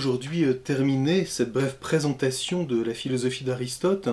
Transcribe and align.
Aujourd'hui 0.00 0.44
euh, 0.44 0.54
terminer 0.54 1.26
cette 1.26 1.52
brève 1.52 1.76
présentation 1.76 2.64
de 2.64 2.82
la 2.82 2.94
philosophie 2.94 3.44
d'Aristote 3.44 4.08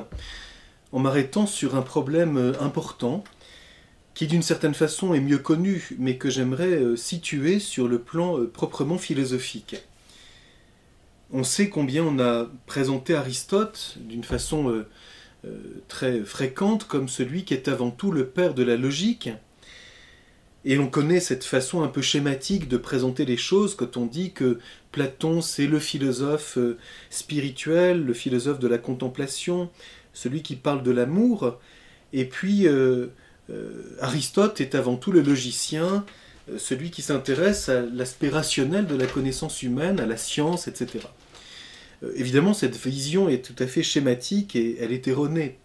en 0.91 0.99
m'arrêtant 0.99 1.47
sur 1.47 1.77
un 1.77 1.81
problème 1.81 2.35
euh, 2.35 2.51
important 2.59 3.23
qui 4.13 4.27
d'une 4.27 4.41
certaine 4.41 4.73
façon 4.73 5.13
est 5.13 5.21
mieux 5.21 5.37
connu, 5.37 5.95
mais 5.97 6.17
que 6.17 6.29
j'aimerais 6.29 6.75
euh, 6.75 6.97
situer 6.97 7.59
sur 7.59 7.87
le 7.87 7.99
plan 7.99 8.37
proprement 8.51 8.97
philosophique. 8.97 9.77
On 11.31 11.45
sait 11.45 11.69
combien 11.69 12.03
on 12.03 12.19
a 12.19 12.47
présenté 12.65 13.15
Aristote 13.15 13.97
d'une 14.01 14.25
façon 14.25 14.85
très 15.87 16.21
fréquente 16.21 16.85
comme 16.85 17.09
celui 17.09 17.43
qui 17.43 17.53
est 17.53 17.67
avant 17.67 17.91
tout 17.91 18.11
le 18.11 18.27
père 18.27 18.53
de 18.53 18.63
la 18.63 18.77
logique, 18.77 19.29
et 20.67 20.75
l'on 20.75 20.87
connaît 20.87 21.21
cette 21.21 21.45
façon 21.45 21.81
un 21.81 21.87
peu 21.87 22.01
schématique 22.01 22.67
de 22.67 22.75
présenter 22.75 23.23
les 23.23 23.37
choses 23.37 23.73
quand 23.73 23.95
on 23.95 24.05
dit 24.05 24.33
que 24.33 24.59
Platon 24.97 25.41
c'est 25.41 25.67
le 25.67 25.77
philosophe 25.77 26.57
euh, 26.57 26.79
spirituel, 27.11 28.03
le 28.03 28.13
philosophe 28.15 28.57
de 28.57 28.67
la 28.67 28.79
contemplation, 28.79 29.69
celui 30.11 30.41
qui 30.41 30.55
parle 30.55 30.81
de 30.81 30.89
l'amour, 30.89 31.59
et 32.13 32.25
puis 32.25 32.67
euh, 32.67 33.05
euh, 33.51 33.95
Aristote 34.01 34.59
est 34.59 34.73
avant 34.73 34.95
tout 34.95 35.11
le 35.11 35.21
logicien, 35.21 36.03
celui 36.57 36.89
qui 36.89 37.03
s'intéresse 37.03 37.69
à 37.69 37.81
l'aspect 37.81 38.29
rationnel 38.29 38.87
de 38.87 38.95
la 38.95 39.05
connaissance 39.05 39.61
humaine, 39.61 39.99
à 39.99 40.07
la 40.07 40.17
science, 40.17 40.67
etc. 40.67 41.05
évidemment, 42.15 42.55
cette 42.55 42.77
vision 42.77 43.29
est 43.29 43.45
tout 43.45 43.61
à 43.61 43.67
fait 43.67 43.83
schématique 43.83 44.55
et 44.55 44.77
elle 44.79 44.93
est 44.93 45.07
erronée. 45.07 45.57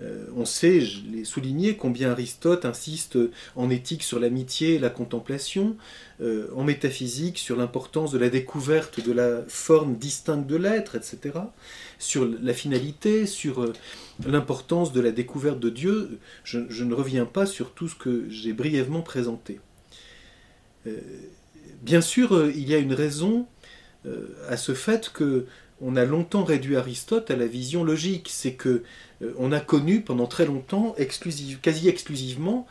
Euh, 0.00 0.26
on 0.36 0.44
sait, 0.44 0.80
je 0.80 1.00
l'ai 1.10 1.24
souligné, 1.24 1.76
combien 1.76 2.12
Aristote 2.12 2.64
insiste 2.64 3.18
en 3.56 3.68
éthique 3.68 4.04
sur 4.04 4.20
l'amitié 4.20 4.74
et 4.74 4.78
la 4.78 4.90
contemplation, 4.90 5.76
euh, 6.20 6.48
en 6.54 6.62
métaphysique 6.62 7.38
sur 7.38 7.56
l'importance 7.56 8.12
de 8.12 8.18
la 8.18 8.28
découverte 8.28 9.04
de 9.04 9.12
la 9.12 9.42
forme 9.48 9.96
distincte 9.96 10.46
de 10.46 10.56
l'être, 10.56 10.94
etc., 10.94 11.38
sur 11.98 12.28
la 12.40 12.54
finalité, 12.54 13.26
sur 13.26 13.62
euh, 13.62 13.72
l'importance 14.24 14.92
de 14.92 15.00
la 15.00 15.10
découverte 15.10 15.58
de 15.58 15.70
Dieu. 15.70 16.18
Je, 16.44 16.58
ne 16.58 16.94
reviens 16.94 17.26
pas 17.26 17.46
sur 17.46 17.72
tout 17.72 17.88
ce 17.88 17.96
que 17.96 18.26
j'ai 18.30 18.52
brièvement 18.52 19.02
présenté. 19.02 19.60
bien 21.82 22.00
sûr, 22.00 22.48
il 22.50 22.68
y 22.68 22.74
a 22.74 22.78
une 22.78 22.94
raison 22.94 23.46
à 24.48 24.56
ce 24.56 24.72
fait 24.74 25.12
que 25.12 25.46
on 25.80 25.96
a 25.96 26.04
longtemps 26.04 26.44
réduit 26.44 26.76
Aristote 26.76 27.30
à 27.30 27.36
la 27.36 27.46
vision 27.46 27.84
logique. 27.84 28.28
C'est 28.30 28.54
que 28.54 28.82
on 29.38 29.52
a 29.52 29.60
connu 29.60 30.00
pendant 30.00 30.26
très 30.26 30.46
longtemps, 30.46 30.94
quasi 31.62 31.88
exclusivement, 31.88 32.66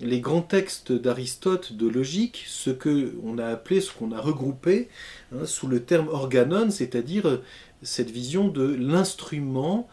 les 0.00 0.20
grands 0.20 0.42
textes 0.42 0.92
d'Aristote 0.92 1.74
de 1.74 1.86
logique, 1.86 2.44
ce 2.46 2.70
que 2.70 3.14
on 3.22 3.38
a 3.38 3.46
appelé, 3.46 3.80
ce 3.80 3.92
qu'on 3.92 4.12
a 4.12 4.20
regroupé 4.20 4.88
hein, 5.34 5.44
sous 5.44 5.66
le 5.66 5.82
terme 5.82 6.08
organon, 6.08 6.70
c'est-à-dire 6.70 7.28
euh, 7.28 7.42
cette 7.82 8.10
vision 8.10 8.48
de 8.48 8.64
l'instrument 8.64 9.88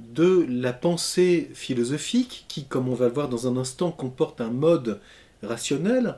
de 0.00 0.44
la 0.48 0.72
pensée 0.72 1.50
philosophique, 1.54 2.44
qui, 2.48 2.64
comme 2.64 2.88
on 2.88 2.94
va 2.94 3.06
le 3.06 3.14
voir 3.14 3.28
dans 3.28 3.46
un 3.46 3.56
instant, 3.56 3.92
comporte 3.92 4.40
un 4.40 4.50
mode 4.50 5.00
rationnel, 5.42 6.16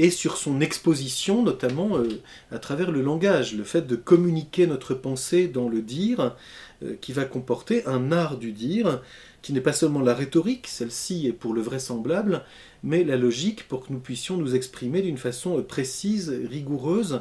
et 0.00 0.08
sur 0.08 0.38
son 0.38 0.62
exposition, 0.62 1.42
notamment 1.42 1.98
euh, 1.98 2.22
à 2.50 2.58
travers 2.58 2.90
le 2.90 3.02
langage, 3.02 3.54
le 3.54 3.64
fait 3.64 3.86
de 3.86 3.96
communiquer 3.96 4.66
notre 4.66 4.94
pensée 4.94 5.46
dans 5.46 5.68
le 5.68 5.82
dire, 5.82 6.36
euh, 6.82 6.94
qui 7.02 7.12
va 7.12 7.26
comporter 7.26 7.84
un 7.84 8.10
art 8.10 8.38
du 8.38 8.52
dire, 8.52 9.02
qui 9.42 9.52
n'est 9.52 9.60
pas 9.60 9.74
seulement 9.74 10.00
la 10.00 10.14
rhétorique, 10.14 10.68
celle-ci 10.68 11.26
est 11.26 11.34
pour 11.34 11.52
le 11.52 11.60
vraisemblable, 11.60 12.44
mais 12.82 13.04
la 13.04 13.18
logique 13.18 13.68
pour 13.68 13.86
que 13.86 13.92
nous 13.92 13.98
puissions 14.00 14.38
nous 14.38 14.54
exprimer 14.54 15.02
d'une 15.02 15.18
façon 15.18 15.62
précise, 15.62 16.30
rigoureuse, 16.48 17.20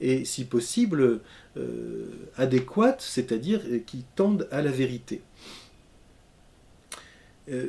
et 0.00 0.24
si 0.24 0.46
possible 0.46 1.20
euh, 1.58 2.06
adéquate, 2.38 3.02
c'est-à-dire 3.02 3.60
qui 3.84 4.06
tende 4.16 4.48
à 4.50 4.62
la 4.62 4.70
vérité. 4.70 5.20
Euh, 7.50 7.66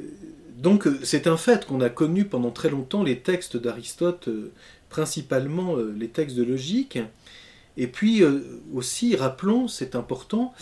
donc 0.58 0.88
c'est 1.04 1.28
un 1.28 1.38
fait 1.38 1.66
qu'on 1.66 1.82
a 1.82 1.90
connu 1.90 2.26
pendant 2.26 2.52
très 2.52 2.70
longtemps 2.70 3.04
les 3.04 3.20
textes 3.20 3.58
d'Aristote, 3.58 4.30
euh, 4.30 4.52
principalement 4.90 5.76
euh, 5.78 5.94
les 5.98 6.08
textes 6.08 6.36
de 6.36 6.44
logique. 6.44 7.00
Et 7.78 7.88
puis 7.88 8.24
aussi, 8.74 9.18
rappelons, 9.18 9.68
c'est 9.68 9.96
important, 9.96 10.54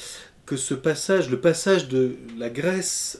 que 0.47 0.57
ce 0.57 0.73
passage, 0.73 1.29
le 1.29 1.39
passage 1.39 1.87
de 1.87 2.15
la 2.39 2.49
Grèce 2.49 3.19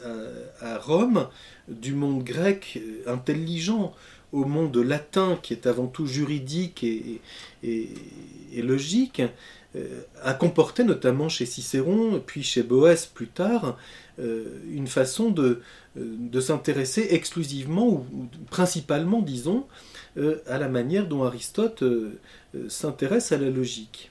à, 0.62 0.80
Rome, 0.80 1.28
du 1.68 1.94
monde 1.94 2.24
grec 2.24 2.82
intelligent 3.06 3.94
au 4.32 4.46
monde 4.46 4.76
latin 4.78 5.38
qui 5.44 5.54
est 5.54 5.68
avant 5.68 5.86
tout 5.86 6.08
juridique 6.08 6.84
et, 6.84 7.22
et 7.62 8.62
logique, 8.64 9.22
a 10.24 10.34
comporté 10.34 10.84
notamment 10.84 11.30
chez 11.30 11.46
Cicéron, 11.46 12.20
puis 12.26 12.42
chez 12.42 12.64
Boès 12.64 13.06
plus 13.06 13.28
tard, 13.28 13.78
une 14.20 14.88
façon 14.88 15.32
de, 15.32 15.62
euh, 15.96 16.16
de 16.18 16.42
s'intéresser 16.42 17.10
exclusivement 17.12 17.88
ou, 17.88 18.06
principalement, 18.50 19.22
disons, 19.22 19.68
euh, 20.18 20.42
à 20.48 20.58
la 20.58 20.68
manière 20.68 21.08
dont 21.08 21.24
Aristote 21.24 21.84
euh, 21.84 22.20
s'intéresse 22.68 23.32
à 23.32 23.38
la 23.38 23.52
logique. 23.52 24.10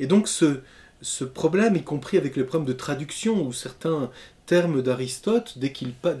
Et 0.00 0.06
donc 0.06 0.26
ce, 0.26 1.24
problème, 1.24 1.76
y 1.76 1.82
compris 1.82 2.16
avec 2.16 2.34
le 2.34 2.44
problème 2.44 2.66
de 2.66 2.76
traduction, 2.76 3.46
où 3.46 3.52
certains 3.52 4.10
termes 4.46 4.82
d'Aristote, 4.82 5.58
dès 5.58 5.72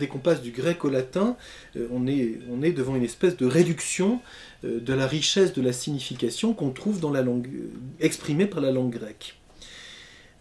qu'on 0.06 0.18
passe 0.18 0.40
du 0.40 0.52
grec 0.52 0.84
au 0.84 0.90
latin, 0.90 1.36
on 1.90 2.06
est, 2.06 2.38
on, 2.48 2.62
est, 2.62 2.70
devant 2.70 2.94
une 2.94 3.02
espèce 3.02 3.36
de 3.36 3.46
réduction 3.46 4.20
de 4.62 4.92
la 4.92 5.06
richesse 5.08 5.52
de 5.52 5.62
la 5.62 5.72
signification 5.72 6.52
qu'on 6.52 6.70
trouve 6.70 7.00
dans 7.00 7.10
la 7.10 7.22
langue, 7.22 7.48
exprimée 7.98 8.46
par 8.46 8.60
la 8.60 8.70
langue 8.70 8.92
grecque. 8.92 9.39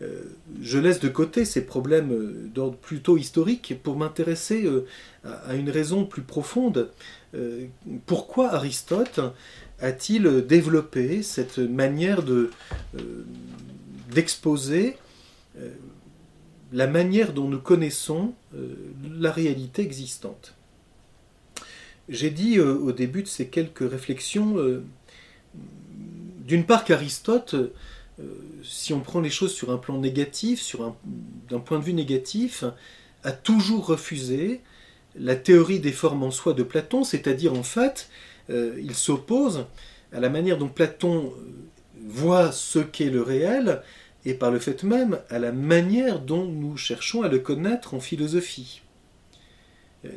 Euh, 0.02 0.22
je 0.62 0.80
laisse 0.80 1.00
de 1.00 1.10
côté 1.10 1.44
ces 1.44 1.66
problèmes 1.66 2.12
euh, 2.12 2.50
d'ordre 2.54 2.78
plutôt 2.78 3.18
historique 3.18 3.76
pour 3.84 3.98
m'intéresser 3.98 4.66
euh, 4.66 4.86
à 5.46 5.56
une 5.56 5.70
raison 5.70 6.06
plus 6.06 6.22
profonde. 6.22 6.90
Pourquoi 8.08 8.54
Aristote 8.54 9.20
a-t-il 9.80 10.48
développé 10.48 11.22
cette 11.22 11.60
manière 11.60 12.24
de, 12.24 12.50
d'exposer 14.12 14.96
la 16.74 16.88
manière 16.88 17.34
dont 17.34 17.48
nous 17.48 17.60
connaissons 17.60 18.34
la 19.20 19.32
réalité 19.32 19.84
existante? 19.84 20.56
J'ai 22.08 22.32
dit 22.32 22.60
au 22.60 22.92
début 22.92 23.22
de 23.22 23.28
ces 23.28 23.48
quelques 23.48 23.88
réflexions, 23.88 24.56
d'une 26.48 26.66
part 26.66 26.84
qu'Aristote 26.84 27.56
si 28.64 28.94
on 28.94 29.00
prend 29.00 29.22
les 29.22 29.30
choses 29.30 29.54
sur 29.54 29.72
un 29.72 29.78
plan 29.78 29.98
négatif, 29.98 30.76
d'un 31.50 31.60
point 31.60 31.80
de 31.80 31.84
vue 31.84 31.94
négatif, 31.94 32.64
a 33.24 33.32
toujours 33.32 33.86
refusé 33.88 34.62
la 35.16 35.36
théorie 35.36 35.80
des 35.80 35.92
formes 35.92 36.24
en 36.24 36.32
soi 36.32 36.54
de 36.54 36.64
Platon, 36.64 37.04
c'est-à-dire 37.04 37.54
en 37.54 37.64
fait, 37.64 38.10
euh, 38.50 38.80
il 38.82 38.96
s'oppose 38.96 39.66
à 40.14 40.20
la 40.20 40.30
manière 40.30 40.58
dont 40.58 40.68
Platon 40.68 41.34
euh, 41.36 41.50
voit 42.08 42.52
ce 42.52 42.80
qu'est 42.80 43.10
le 43.10 43.22
réel, 43.22 43.82
et 44.26 44.34
par 44.34 44.52
le 44.52 44.60
fait 44.60 44.84
même 44.84 45.20
à 45.30 45.40
la 45.40 45.52
manière 45.52 46.20
dont 46.20 46.46
nous 46.46 46.78
cherchons 46.78 47.22
à 47.22 47.30
le 47.30 47.40
connaître 47.40 47.94
en 47.94 48.00
philosophie. 48.00 48.82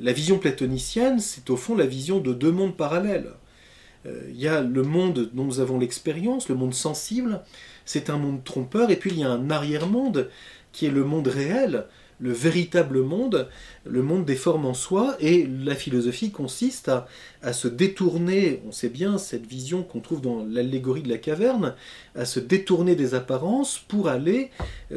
La 0.01 0.13
vision 0.13 0.39
platonicienne, 0.39 1.21
c'est 1.21 1.51
au 1.51 1.57
fond 1.57 1.77
la 1.77 1.87
vision 1.87 2.19
de 2.19 2.33
deux 2.33 2.51
mondes 2.51 2.77
parallèles. 2.77 3.31
Il 4.05 4.41
y 4.41 4.49
a 4.49 4.61
le 4.61 4.83
monde 4.83 5.31
dont 5.33 5.45
nous 5.45 5.61
avons 5.61 5.79
l'expérience, 5.79 6.49
le 6.49 6.57
monde 6.57 6.75
sensible, 6.75 7.43
c'est 7.85 8.11
un 8.11 8.19
monde 8.19 8.45
trompeur, 8.45 8.91
et 8.91 8.97
puis 8.97 9.11
il 9.11 9.19
y 9.19 9.25
a 9.25 9.31
un 9.31 9.51
arrière-monde 9.51 10.29
qui 10.73 10.87
est 10.87 10.91
le 10.91 11.05
monde 11.05 11.29
réel, 11.29 11.85
le 12.23 12.33
véritable 12.33 13.03
monde, 13.03 13.49
le 13.85 14.01
monde 14.01 14.25
des 14.25 14.37
formes 14.37 14.65
en 14.65 14.75
soi, 14.75 15.17
et 15.19 15.45
la 15.47 15.75
philosophie 15.75 16.31
consiste 16.31 16.91
à, 17.43 17.53
se 17.53 17.67
détourner, 17.67 18.63
on 18.67 18.71
sait 18.71 18.89
bien 18.89 19.19
cette 19.19 19.45
vision 19.45 19.83
qu'on 19.83 19.99
trouve 19.99 20.21
dans 20.21 20.45
l'allégorie 20.45 21.03
de 21.03 21.09
la 21.09 21.19
caverne, 21.19 21.75
à 22.15 22.25
se 22.25 22.39
détourner 22.39 22.95
des 22.95 23.15
apparences 23.15 23.79
pour 23.89 24.09
aller, 24.09 24.51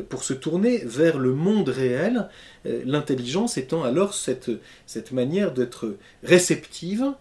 pour 0.08 0.24
se 0.24 0.34
tourner 0.34 0.78
vers 0.86 1.18
le 1.18 1.34
monde 1.34 1.70
réel, 1.70 2.30
euh, 2.68 2.84
l'intelligence 2.86 3.58
étant 3.58 3.84
alors 3.84 4.14
cette, 4.14 4.52
cette 4.86 5.12
manière 5.12 5.52
d'être 5.52 5.98
réceptive 6.24 7.14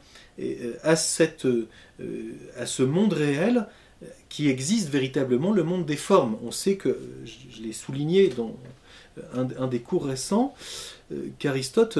à, 0.82 0.96
cette, 0.96 1.46
à 2.58 2.66
ce 2.66 2.82
monde 2.82 3.12
réel 3.12 3.68
qui 4.28 4.48
existe 4.48 4.88
véritablement, 4.88 5.52
le 5.52 5.62
monde 5.62 5.86
des 5.86 5.96
formes. 5.96 6.36
On 6.44 6.50
sait 6.50 6.76
que, 6.76 6.98
je 7.24 7.62
l'ai 7.62 7.72
souligné 7.72 8.28
dans 8.28 8.56
un, 9.34 9.66
des 9.66 9.80
cours 9.80 10.06
récents, 10.06 10.54
qu'Aristote 11.38 11.98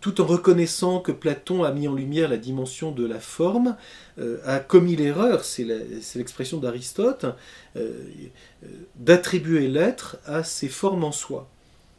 tout 0.00 0.20
en 0.20 0.26
reconnaissant 0.26 1.00
que 1.00 1.12
Platon 1.12 1.62
a 1.62 1.70
mis 1.70 1.88
en 1.88 1.94
lumière 1.94 2.28
la 2.28 2.36
dimension 2.36 2.90
de 2.90 3.06
la 3.06 3.20
forme, 3.20 3.76
euh, 4.18 4.38
a 4.44 4.58
commis 4.58 4.96
l'erreur, 4.96 5.44
c'est 5.44 5.64
l'expression 6.16 6.58
d'Aristote, 6.58 7.26
euh, 7.76 7.92
d'attribuer 8.96 9.68
l'être 9.68 10.18
à 10.26 10.42
ses 10.42 10.68
formes 10.68 11.04
en 11.04 11.12
soi. 11.12 11.48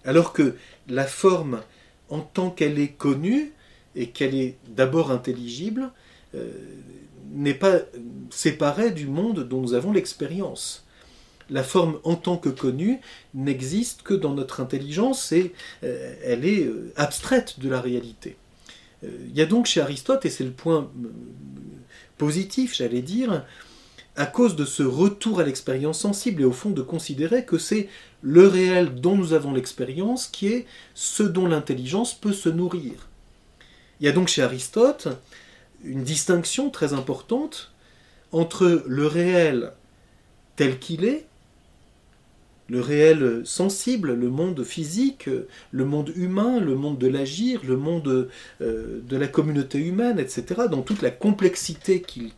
Alors 0.05 0.33
que 0.33 0.55
la 0.87 1.05
forme, 1.05 1.61
en 2.09 2.19
tant 2.19 2.49
qu'elle 2.49 2.79
est 2.79 2.93
connue 2.93 3.53
et 3.95 4.09
qu'elle 4.09 4.35
est 4.35 4.57
d'abord 4.67 5.11
intelligible, 5.11 5.91
euh, 6.35 6.51
n'est 7.31 7.53
pas 7.53 7.79
séparée 8.29 8.91
du 8.91 9.07
monde 9.07 9.47
dont 9.47 9.61
nous 9.61 9.73
avons 9.73 9.91
l'expérience 9.91 10.85
la 11.49 11.63
forme 11.63 11.99
en 12.03 12.15
tant 12.15 12.37
que 12.37 12.49
connue 12.49 12.99
n'existe 13.33 14.03
que 14.03 14.13
dans 14.13 14.33
notre 14.33 14.59
intelligence 14.61 15.31
et 15.31 15.53
euh, 15.83 16.15
elle 16.23 16.45
est 16.45 16.65
euh, 16.65 16.93
abstraite 16.95 17.59
de 17.59 17.69
la 17.69 17.81
réalité. 17.81 18.37
Euh, 19.03 19.09
il 19.27 19.35
y 19.35 19.41
a 19.41 19.45
donc 19.45 19.65
chez 19.65 19.81
Aristote, 19.81 20.25
et 20.25 20.29
c'est 20.29 20.43
le 20.43 20.51
point 20.51 20.89
positif, 22.17 22.75
j'allais 22.75 23.01
dire, 23.01 23.45
à 24.15 24.25
cause 24.25 24.55
de 24.55 24.65
ce 24.65 24.83
retour 24.83 25.39
à 25.39 25.43
l'expérience 25.43 25.99
sensible 25.99 26.41
et 26.41 26.45
au 26.45 26.51
fond 26.51 26.71
de 26.71 26.81
considérer 26.81 27.45
que 27.45 27.57
c'est 27.57 27.87
le 28.21 28.47
réel 28.47 28.95
dont 28.95 29.15
nous 29.15 29.33
avons 29.33 29.53
l'expérience 29.53 30.27
qui 30.27 30.47
est 30.47 30.65
ce 30.93 31.23
dont 31.23 31.47
l'intelligence 31.47 32.13
peut 32.13 32.33
se 32.33 32.49
nourrir. 32.49 33.07
Il 33.99 34.05
y 34.05 34.09
a 34.09 34.11
donc 34.11 34.27
chez 34.27 34.41
Aristote 34.41 35.07
une 35.83 36.03
distinction 36.03 36.69
très 36.69 36.93
importante 36.93 37.71
entre 38.31 38.83
le 38.85 39.07
réel 39.07 39.73
tel 40.55 40.79
qu'il 40.79 41.05
est 41.05 41.25
le 42.69 42.81
réel 42.81 43.41
sensible, 43.45 44.13
le 44.13 44.29
monde 44.29 44.63
physique, 44.63 45.29
le 45.71 45.85
monde 45.85 46.13
humain, 46.15 46.59
le 46.59 46.75
monde 46.75 46.97
de 46.97 47.07
l'agir, 47.07 47.61
le 47.65 47.77
monde 47.77 48.29
euh, 48.61 49.01
de 49.03 49.17
la 49.17 49.27
communauté 49.27 49.79
humaine, 49.79 50.19
etc., 50.19 50.61
dans 50.69 50.81
toute 50.81 51.01
la 51.01 51.11
complexité 51.11 52.01
qu'il 52.01 52.31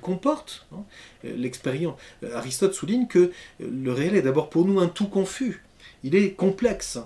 comporte. 0.00 0.66
Hein. 0.72 0.82
L'expérience. 1.22 1.98
Aristote 2.34 2.74
souligne 2.74 3.06
que 3.06 3.30
le 3.60 3.92
réel 3.92 4.16
est 4.16 4.22
d'abord 4.22 4.50
pour 4.50 4.66
nous 4.66 4.80
un 4.80 4.88
tout 4.88 5.06
confus. 5.06 5.64
Il 6.02 6.14
est 6.14 6.32
complexe. 6.32 6.98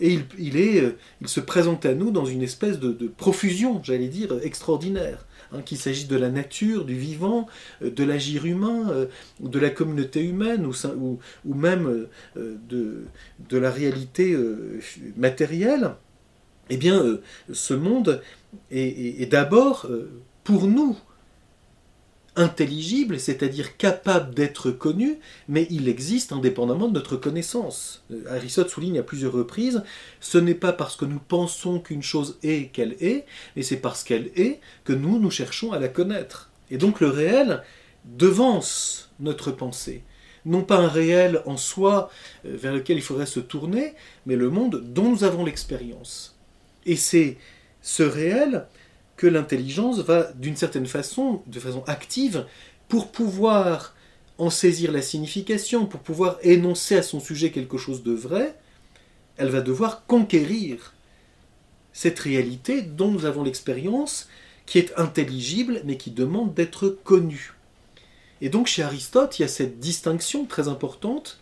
Et 0.00 0.18
il, 0.38 0.56
est, 0.56 0.96
il 1.20 1.28
se 1.28 1.40
présente 1.40 1.84
à 1.84 1.94
nous 1.94 2.10
dans 2.10 2.24
une 2.24 2.42
espèce 2.42 2.78
de 2.78 3.08
profusion, 3.08 3.80
j'allais 3.82 4.08
dire, 4.08 4.38
extraordinaire. 4.42 5.26
Hein, 5.52 5.62
qu'il 5.62 5.78
s'agisse 5.78 6.08
de 6.08 6.16
la 6.16 6.28
nature, 6.28 6.84
du 6.84 6.94
vivant, 6.94 7.46
euh, 7.82 7.90
de 7.90 8.04
l'agir 8.04 8.44
humain, 8.44 8.90
euh, 8.90 9.06
de 9.40 9.58
la 9.58 9.70
communauté 9.70 10.22
humaine, 10.22 10.66
ou, 10.66 11.18
même 11.54 12.06
euh, 12.36 12.56
de, 12.68 13.56
la 13.56 13.70
réalité 13.70 14.36
matérielle, 15.16 15.94
eh 16.68 16.76
bien, 16.76 17.18
ce 17.50 17.72
monde 17.72 18.20
est 18.70 19.30
d'abord 19.30 19.88
pour 20.44 20.66
nous 20.66 20.98
intelligible, 22.38 23.18
c'est-à-dire 23.18 23.76
capable 23.76 24.34
d'être 24.34 24.70
connu, 24.70 25.18
mais 25.48 25.66
il 25.70 25.88
existe 25.88 26.32
indépendamment 26.32 26.88
de 26.88 26.94
notre 26.94 27.16
connaissance. 27.16 28.04
Euh, 28.10 28.24
Aristote 28.30 28.70
souligne 28.70 28.98
à 28.98 29.02
plusieurs 29.02 29.32
reprises, 29.32 29.82
ce 30.20 30.38
n'est 30.38 30.54
pas 30.54 30.72
parce 30.72 30.96
que 30.96 31.04
nous 31.04 31.18
pensons 31.18 31.80
qu'une 31.80 32.02
chose 32.02 32.38
est 32.42 32.72
qu'elle 32.72 32.96
est, 33.00 33.26
mais 33.56 33.62
c'est 33.62 33.76
parce 33.76 34.04
qu'elle 34.04 34.30
est 34.36 34.60
que 34.84 34.92
nous, 34.92 35.18
nous 35.18 35.30
cherchons 35.30 35.72
à 35.72 35.78
la 35.78 35.88
connaître. 35.88 36.50
Et 36.70 36.78
donc 36.78 37.00
le 37.00 37.08
réel 37.08 37.62
devance 38.04 39.10
notre 39.20 39.50
pensée. 39.50 40.02
Non 40.44 40.62
pas 40.62 40.78
un 40.78 40.88
réel 40.88 41.42
en 41.46 41.56
soi 41.56 42.10
euh, 42.46 42.56
vers 42.56 42.72
lequel 42.72 42.96
il 42.96 43.02
faudrait 43.02 43.26
se 43.26 43.40
tourner, 43.40 43.94
mais 44.26 44.36
le 44.36 44.50
monde 44.50 44.82
dont 44.82 45.10
nous 45.10 45.24
avons 45.24 45.44
l'expérience. 45.44 46.38
Et 46.86 46.96
c'est 46.96 47.36
ce 47.82 48.02
réel 48.02 48.66
que 49.18 49.26
l'intelligence 49.26 49.98
va, 49.98 50.32
d'une 50.32 50.56
certaine 50.56 50.86
façon, 50.86 51.42
de 51.46 51.60
façon 51.60 51.82
active, 51.86 52.46
pour 52.88 53.10
pouvoir 53.10 53.94
en 54.38 54.48
saisir 54.48 54.92
la 54.92 55.02
signification, 55.02 55.86
pour 55.86 56.00
pouvoir 56.00 56.38
énoncer 56.42 56.96
à 56.96 57.02
son 57.02 57.18
sujet 57.18 57.50
quelque 57.50 57.76
chose 57.76 58.04
de 58.04 58.12
vrai, 58.12 58.54
elle 59.36 59.50
va 59.50 59.60
devoir 59.60 60.06
conquérir 60.06 60.94
cette 61.92 62.20
réalité 62.20 62.80
dont 62.80 63.10
nous 63.10 63.24
avons 63.24 63.42
l'expérience, 63.42 64.28
qui 64.66 64.78
est 64.78 64.96
intelligible, 64.96 65.82
mais 65.84 65.96
qui 65.96 66.12
demande 66.12 66.54
d'être 66.54 66.88
connue. 66.88 67.54
Et 68.40 68.50
donc 68.50 68.68
chez 68.68 68.84
Aristote, 68.84 69.38
il 69.38 69.42
y 69.42 69.44
a 69.44 69.48
cette 69.48 69.80
distinction 69.80 70.44
très 70.44 70.68
importante 70.68 71.40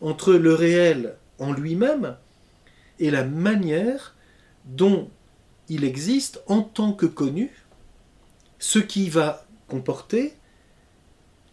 entre 0.00 0.32
le 0.34 0.54
réel 0.54 1.16
en 1.40 1.52
lui-même 1.52 2.16
et 3.00 3.10
la 3.10 3.24
manière 3.24 4.14
dont 4.64 5.10
il 5.68 5.84
existe 5.84 6.42
en 6.46 6.62
tant 6.62 6.92
que 6.92 7.06
connu 7.06 7.50
ce 8.58 8.78
qui 8.78 9.08
va 9.08 9.46
comporter 9.68 10.34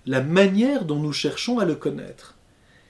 la 0.05 0.21
manière 0.21 0.85
dont 0.85 0.99
nous 0.99 1.13
cherchons 1.13 1.59
à 1.59 1.65
le 1.65 1.75
connaître. 1.75 2.37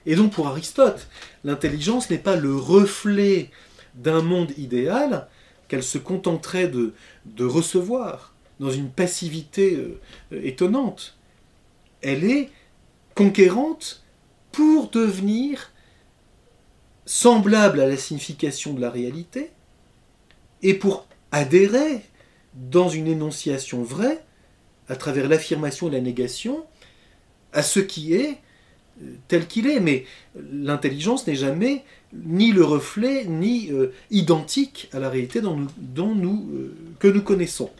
Et 0.06 0.16
donc 0.16 0.32
pour 0.32 0.48
Aristote, 0.48 1.08
l'intelligence 1.44 2.10
n'est 2.10 2.18
pas 2.18 2.36
le 2.36 2.54
reflet 2.54 3.50
d'un 3.94 4.22
monde 4.22 4.52
idéal 4.58 5.28
qu'elle 5.68 5.82
se 5.82 5.98
contenterait 5.98 6.68
de, 6.68 6.92
recevoir 7.38 8.34
dans 8.60 8.70
une 8.70 8.90
passivité 8.90 9.76
euh, 9.76 10.00
étonnante. 10.42 11.16
Elle 12.02 12.24
est 12.24 12.50
conquérante 13.14 14.04
pour 14.52 14.90
devenir 14.90 15.70
semblable 17.06 17.80
à 17.80 17.86
la 17.86 17.96
signification 17.96 18.74
de 18.74 18.80
la 18.80 18.90
réalité 18.90 19.50
et 20.62 20.74
pour 20.74 21.06
adhérer 21.34 22.00
dans 22.54 22.88
une 22.88 23.08
énonciation 23.08 23.82
vraie, 23.82 24.24
à 24.88 24.96
travers 24.96 25.28
l'affirmation 25.28 25.88
et 25.88 25.92
la 25.92 26.00
négation, 26.00 26.64
à 27.52 27.62
ce 27.62 27.80
qui 27.80 28.14
est 28.14 28.38
euh, 29.02 29.14
tel 29.26 29.46
qu'il 29.46 29.66
est. 29.66 29.80
Mais 29.80 30.04
l'intelligence 30.52 31.26
n'est 31.26 31.34
jamais 31.34 31.84
ni 32.12 32.52
le 32.52 32.64
reflet, 32.64 33.24
ni 33.24 33.72
euh, 33.72 33.92
identique 34.10 34.88
à 34.92 35.00
la 35.00 35.10
réalité 35.10 35.40
dont 35.40 36.14
nous, 36.14 36.48
euh, 36.52 36.74
que 37.00 37.08
nous 37.08 37.22
connaissons. 37.22 37.70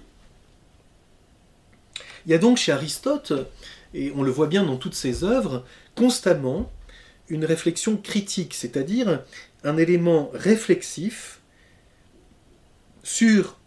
Il 2.26 2.32
y 2.32 2.34
a 2.34 2.38
donc 2.38 2.56
chez 2.56 2.72
Aristote, 2.72 3.32
et 3.92 4.12
on 4.16 4.22
le 4.22 4.30
voit 4.30 4.48
bien 4.48 4.64
dans 4.64 4.76
toutes 4.76 4.94
ses 4.94 5.22
œuvres, 5.22 5.64
constamment 5.94 6.72
une 7.28 7.44
réflexion 7.44 7.96
critique, 7.96 8.54
c'est-à-dire 8.54 9.22
un 9.62 9.76
élément 9.76 10.30
réflexif 10.34 11.40
sur 13.04 13.58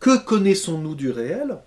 que 0.00 0.16
connaissons-nous 0.24 0.96
du 0.96 1.10
réel 1.10 1.58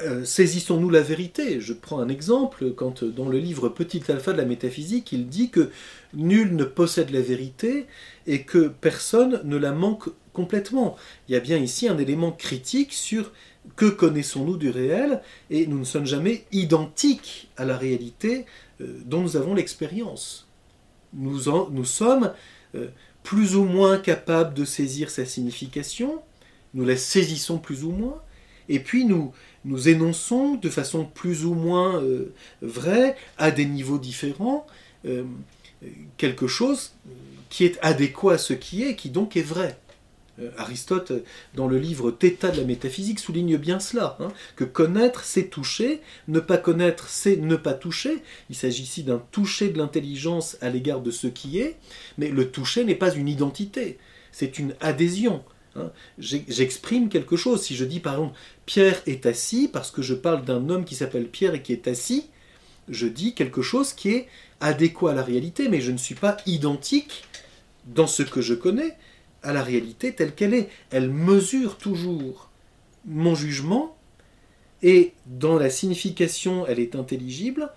euh, 0.00 0.24
Saisissons-nous 0.24 0.90
la 0.90 1.02
vérité 1.02 1.60
Je 1.60 1.72
prends 1.74 2.00
un 2.00 2.08
exemple, 2.08 2.72
quand 2.72 3.04
dans 3.04 3.28
le 3.28 3.38
livre 3.38 3.68
Petit 3.68 4.02
alpha 4.10 4.32
de 4.32 4.38
la 4.38 4.44
métaphysique, 4.44 5.12
il 5.12 5.28
dit 5.28 5.50
que 5.50 5.70
nul 6.14 6.56
ne 6.56 6.64
possède 6.64 7.10
la 7.10 7.20
vérité 7.20 7.86
et 8.26 8.42
que 8.42 8.68
personne 8.68 9.42
ne 9.44 9.56
la 9.56 9.72
manque 9.72 10.08
complètement. 10.32 10.96
Il 11.28 11.32
y 11.32 11.36
a 11.36 11.40
bien 11.40 11.58
ici 11.58 11.86
un 11.86 11.98
élément 11.98 12.32
critique 12.32 12.92
sur 12.92 13.32
que 13.76 13.86
connaissons-nous 13.86 14.56
du 14.56 14.70
réel 14.70 15.20
et 15.50 15.66
nous 15.66 15.78
ne 15.78 15.84
sommes 15.84 16.06
jamais 16.06 16.46
identiques 16.52 17.50
à 17.56 17.64
la 17.64 17.76
réalité 17.76 18.46
euh, 18.80 18.98
dont 19.04 19.20
nous 19.20 19.36
avons 19.36 19.54
l'expérience. 19.54 20.48
Nous, 21.12 21.42
nous 21.70 21.84
sommes 21.84 22.32
euh, 22.74 22.88
plus 23.22 23.56
ou 23.56 23.64
moins 23.64 23.98
capable 23.98 24.54
de 24.54 24.64
saisir 24.64 25.10
sa 25.10 25.24
signification, 25.24 26.22
nous 26.74 26.84
la 26.84 26.96
saisissons 26.96 27.58
plus 27.58 27.84
ou 27.84 27.90
moins, 27.90 28.20
et 28.68 28.80
puis 28.80 29.04
nous, 29.04 29.32
nous 29.64 29.88
énonçons 29.88 30.54
de 30.54 30.68
façon 30.68 31.04
plus 31.04 31.44
ou 31.44 31.54
moins 31.54 32.02
euh, 32.02 32.32
vraie, 32.62 33.16
à 33.38 33.50
des 33.50 33.66
niveaux 33.66 33.98
différents, 33.98 34.66
euh, 35.06 35.24
quelque 36.16 36.46
chose 36.46 36.92
qui 37.50 37.64
est 37.64 37.78
adéquat 37.82 38.34
à 38.34 38.38
ce 38.38 38.54
qui 38.54 38.84
est, 38.84 38.96
qui 38.96 39.10
donc 39.10 39.36
est 39.36 39.42
vrai. 39.42 39.76
Euh, 40.40 40.50
Aristote, 40.56 41.12
dans 41.54 41.66
le 41.66 41.78
livre 41.78 42.10
Theta 42.10 42.50
de 42.50 42.56
la 42.58 42.64
métaphysique, 42.64 43.20
souligne 43.20 43.58
bien 43.58 43.78
cela, 43.80 44.16
hein, 44.18 44.28
que 44.56 44.64
connaître, 44.64 45.24
c'est 45.24 45.48
toucher, 45.48 46.00
ne 46.26 46.40
pas 46.40 46.56
connaître, 46.56 47.08
c'est 47.08 47.36
ne 47.36 47.56
pas 47.56 47.74
toucher. 47.74 48.22
Il 48.48 48.56
s'agit 48.56 48.84
ici 48.84 49.02
d'un 49.02 49.22
toucher 49.30 49.68
de 49.68 49.76
l'intelligence 49.76 50.56
à 50.62 50.70
l'égard 50.70 51.00
de 51.00 51.10
ce 51.10 51.26
qui 51.26 51.58
est, 51.58 51.76
mais 52.16 52.28
le 52.28 52.50
toucher 52.50 52.84
n'est 52.84 52.94
pas 52.94 53.14
une 53.14 53.28
identité, 53.28 53.98
c'est 54.30 54.58
une 54.58 54.74
adhésion. 54.80 55.44
Hein. 55.76 55.90
J'exprime 56.18 57.10
quelque 57.10 57.36
chose. 57.36 57.62
Si 57.62 57.76
je 57.76 57.84
dis 57.84 58.00
par 58.00 58.14
exemple 58.14 58.38
Pierre 58.64 59.02
est 59.06 59.26
assis, 59.26 59.68
parce 59.70 59.90
que 59.90 60.00
je 60.00 60.14
parle 60.14 60.46
d'un 60.46 60.70
homme 60.70 60.86
qui 60.86 60.94
s'appelle 60.94 61.28
Pierre 61.28 61.54
et 61.54 61.62
qui 61.62 61.74
est 61.74 61.88
assis, 61.88 62.30
je 62.88 63.06
dis 63.06 63.34
quelque 63.34 63.60
chose 63.60 63.92
qui 63.92 64.10
est 64.10 64.28
adéquat 64.60 65.10
à 65.10 65.14
la 65.14 65.22
réalité, 65.22 65.68
mais 65.68 65.82
je 65.82 65.92
ne 65.92 65.98
suis 65.98 66.14
pas 66.14 66.38
identique 66.46 67.24
dans 67.84 68.06
ce 68.06 68.22
que 68.22 68.40
je 68.40 68.54
connais 68.54 68.96
à 69.42 69.52
la 69.52 69.62
réalité 69.62 70.14
telle 70.14 70.34
qu'elle 70.34 70.54
est. 70.54 70.68
Elle 70.90 71.10
mesure 71.10 71.76
toujours 71.78 72.50
mon 73.04 73.34
jugement, 73.34 73.96
et 74.82 75.12
dans 75.26 75.58
la 75.58 75.70
signification, 75.70 76.66
elle 76.66 76.80
est 76.80 76.96
intelligible. 76.96 77.70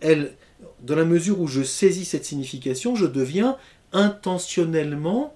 Elle, 0.00 0.34
dans 0.82 0.96
la 0.96 1.04
mesure 1.04 1.40
où 1.40 1.46
je 1.48 1.62
saisis 1.62 2.04
cette 2.04 2.24
signification, 2.24 2.94
je 2.94 3.06
deviens 3.06 3.56
intentionnellement 3.92 5.34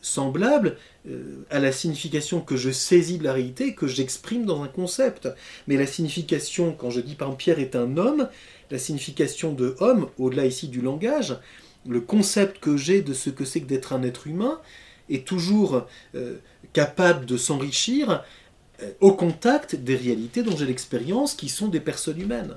semblable 0.00 0.76
euh, 1.08 1.44
à 1.50 1.60
la 1.60 1.70
signification 1.70 2.40
que 2.40 2.56
je 2.56 2.70
saisis 2.70 3.18
de 3.18 3.24
la 3.24 3.32
réalité 3.32 3.74
que 3.74 3.86
j'exprime 3.86 4.44
dans 4.44 4.62
un 4.62 4.68
concept. 4.68 5.28
Mais 5.68 5.76
la 5.76 5.86
signification, 5.86 6.72
quand 6.72 6.90
je 6.90 7.00
dis 7.00 7.14
par 7.14 7.36
Pierre 7.36 7.60
est 7.60 7.76
un 7.76 7.96
homme, 7.96 8.28
la 8.70 8.78
signification 8.78 9.52
de 9.52 9.76
homme, 9.78 10.08
au-delà 10.18 10.46
ici 10.46 10.68
du 10.68 10.80
langage, 10.80 11.36
le 11.86 12.00
concept 12.00 12.58
que 12.58 12.76
j'ai 12.76 13.02
de 13.02 13.14
ce 13.14 13.30
que 13.30 13.44
c'est 13.44 13.60
que 13.60 13.66
d'être 13.66 13.92
un 13.92 14.02
être 14.02 14.26
humain, 14.26 14.60
est 15.08 15.26
toujours 15.26 15.86
euh, 16.14 16.36
capable 16.72 17.26
de 17.26 17.36
s'enrichir 17.36 18.24
euh, 18.82 18.90
au 19.00 19.12
contact 19.12 19.74
des 19.76 19.96
réalités 19.96 20.42
dont 20.42 20.56
j'ai 20.56 20.66
l'expérience, 20.66 21.34
qui 21.34 21.48
sont 21.48 21.68
des 21.68 21.80
personnes 21.80 22.20
humaines. 22.20 22.56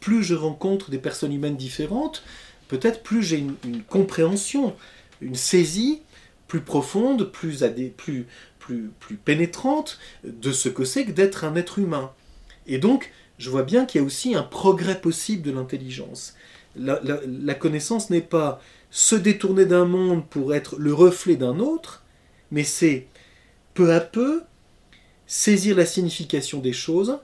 Plus 0.00 0.22
je 0.22 0.34
rencontre 0.34 0.90
des 0.90 0.98
personnes 0.98 1.32
humaines 1.32 1.56
différentes, 1.56 2.22
peut-être 2.68 3.02
plus 3.02 3.22
j'ai 3.22 3.38
une, 3.38 3.82
compréhension, 3.88 4.74
une 5.20 5.34
saisie 5.34 6.02
plus 6.48 6.60
profonde, 6.60 7.24
plus, 7.24 7.62
plus, 7.96 8.26
plus, 8.58 8.90
plus 9.00 9.16
pénétrante 9.16 9.98
de 10.24 10.52
ce 10.52 10.68
que 10.68 10.84
c'est 10.84 11.04
que 11.04 11.12
d'être 11.12 11.44
un 11.44 11.56
être 11.56 11.78
humain. 11.78 12.12
Et 12.66 12.78
donc, 12.78 13.12
je 13.38 13.50
vois 13.50 13.62
bien 13.62 13.84
qu'il 13.84 14.00
y 14.00 14.04
a 14.04 14.06
aussi 14.06 14.34
un 14.34 14.42
progrès 14.42 15.00
possible 15.00 15.42
de 15.42 15.52
l'intelligence. 15.52 16.34
La, 16.76 17.54
connaissance 17.54 18.10
n'est 18.10 18.20
pas 18.20 18.60
se 18.96 19.14
détourner 19.14 19.66
d'un 19.66 19.84
monde 19.84 20.26
pour 20.26 20.54
être 20.54 20.76
le 20.78 20.94
reflet 20.94 21.36
d'un 21.36 21.58
autre, 21.58 22.02
mais 22.50 22.64
c'est 22.64 23.08
peu 23.74 23.92
à 23.92 24.00
peu 24.00 24.44
saisir 25.26 25.76
la 25.76 25.84
signification 25.84 26.60
des 26.60 26.72
choses, 26.72 27.18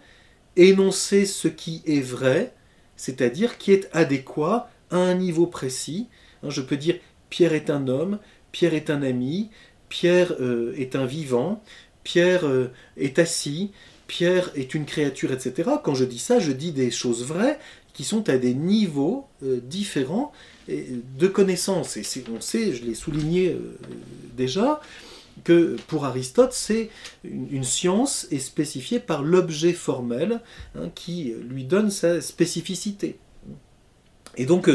énoncer 0.57 1.25
ce 1.25 1.49
qui 1.49 1.83
est 1.87 2.03
vrai, 2.03 2.53
c'est-à-dire 2.97 3.57
qui 3.57 3.73
est 3.73 3.89
adéquat 3.95 4.71
à 4.91 4.99
un 4.99 5.15
niveau 5.15 5.47
précis. 5.47 6.09
Hein, 6.43 6.51
je 6.51 6.61
peux 6.61 6.77
dire 6.77 6.97
Pierre 7.31 7.55
est 7.55 7.71
un 7.71 7.89
homme, 7.89 8.19
Pierre 8.53 8.75
est 8.75 8.91
un 8.91 9.01
ami, 9.01 9.49
Pierre 9.89 10.35
euh, 10.41 10.75
est 10.77 10.95
un 10.95 11.07
vivant, 11.07 11.63
Pierre 12.05 12.47
euh, 12.47 12.71
est 12.99 13.19
assis, 13.19 13.71
Pierre 14.09 14.51
est 14.57 14.75
une 14.75 14.85
créature, 14.85 15.33
etc. 15.33 15.71
Quand 15.83 15.95
je 15.95 16.05
dis 16.05 16.19
ça, 16.19 16.39
je 16.39 16.53
dis 16.53 16.73
des 16.73 16.91
choses 16.91 17.25
vraies 17.25 17.59
qui 17.95 18.05
sont 18.05 18.29
à 18.29 18.37
des 18.37 18.53
niveaux 18.53 19.27
euh, 19.43 19.59
différents 19.63 20.33
de 20.69 21.27
connaissance. 21.27 21.97
Et 21.97 22.05
on 22.35 22.41
sait, 22.41 22.75
je 22.75 22.85
l'ai 22.85 22.95
souligné 22.95 23.57
déjà, 24.37 24.81
que 25.45 25.77
pour 25.89 26.05
Aristote, 26.05 26.53
c'est 26.53 26.91
une, 27.25 27.65
science 27.65 28.27
est 28.31 28.39
spécifiée 28.39 29.01
par 29.01 29.23
l'objet 29.23 29.73
formel 29.73 30.41
hein, 30.77 30.91
qui 30.95 31.33
lui 31.49 31.65
donne 31.65 31.91
sa 31.91 32.21
spécificité. 32.21 33.19
Et 34.37 34.47
donc, 34.47 34.71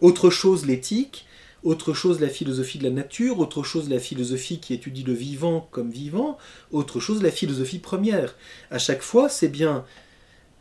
autre 0.00 0.30
chose 0.30 0.66
l'éthique, 0.66 1.26
autre 1.62 1.94
chose 1.94 2.20
la 2.20 2.28
philosophie 2.28 2.78
de 2.78 2.84
la 2.84 2.90
nature, 2.90 3.38
autre 3.38 3.62
chose 3.62 3.88
la 3.88 4.00
philosophie 4.00 4.58
qui 4.58 4.74
étudie 4.74 5.04
le 5.04 5.12
vivant 5.12 5.68
comme 5.70 5.90
vivant, 5.90 6.36
autre 6.72 7.00
chose 7.00 7.22
la 7.22 7.30
philosophie 7.30 7.78
première. 7.78 8.34
À 8.70 8.78
chaque 8.78 9.02
fois, 9.02 9.28
c'est 9.28 9.48
bien 9.48 9.84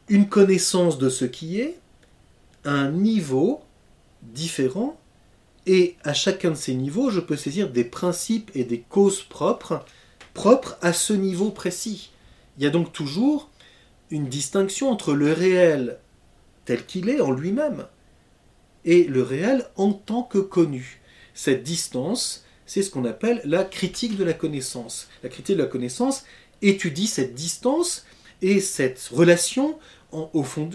une 0.10 0.30
connaissance 0.30 0.98
de 0.98 1.10
ce 1.10 1.26
qui 1.26 1.60
est, 1.60 1.78
un 2.64 2.92
niveau 2.92 3.62
différent, 4.22 5.00
et 5.68 5.96
à 6.04 6.14
chacun 6.14 6.52
de 6.52 6.56
ces 6.56 6.74
niveaux, 6.74 7.10
je 7.10 7.20
peux 7.20 7.36
saisir 7.36 7.70
des 7.70 7.84
principes 7.84 8.52
et 8.56 8.64
des 8.64 8.80
causes 8.80 9.22
propres, 9.22 9.86
propres 10.34 10.78
à 10.82 10.94
ce 10.94 11.14
niveau 11.14 11.52
précis. 11.52 12.12
Il 12.58 12.64
y 12.64 12.68
a 12.68 12.72
donc 12.72 12.92
toujours 12.92 13.50
une 14.10 14.28
distinction 14.28 14.90
entre 14.90 15.14
le 15.14 15.32
réel 15.32 16.00
tel 16.66 16.86
qu'il 16.86 17.10
est 17.10 17.22
en 17.22 17.32
lui-même, 17.32 17.86
et 18.86 19.04
le 19.04 19.22
réel 19.22 19.66
en 19.76 19.94
tant 19.94 20.24
que 20.24 20.40
connu. 20.40 21.02
Cette 21.34 21.64
distance, 21.64 22.46
c'est 22.66 22.84
ce 22.84 22.90
qu'on 22.90 23.06
appelle 23.06 23.42
la 23.44 23.64
critique 23.64 24.18
de 24.18 24.24
la 24.24 24.34
connaissance. 24.34 25.10
La 25.24 25.30
critique 25.30 25.58
de 25.58 25.62
la 25.62 25.68
connaissance 25.68 26.24
étudie 26.62 27.08
cette 27.08 27.34
distance 27.34 28.06
et 28.42 28.60
cette 28.60 29.10
relation, 29.12 29.78
au 30.12 30.44
fond, 30.44 30.70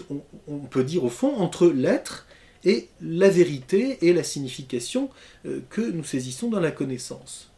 on, 0.47 0.59
peut 0.59 0.83
dire 0.83 1.03
au 1.03 1.09
fond, 1.09 1.35
entre 1.35 1.67
l'être 1.67 2.27
et 2.65 2.89
la 3.01 3.29
vérité 3.29 3.97
et 4.01 4.13
la 4.13 4.23
signification 4.23 5.09
euh, 5.45 5.61
que 5.69 5.81
nous 5.81 6.03
saisissons 6.03 6.49
dans 6.49 6.59
la 6.59 6.71
connaissance. 6.71 7.51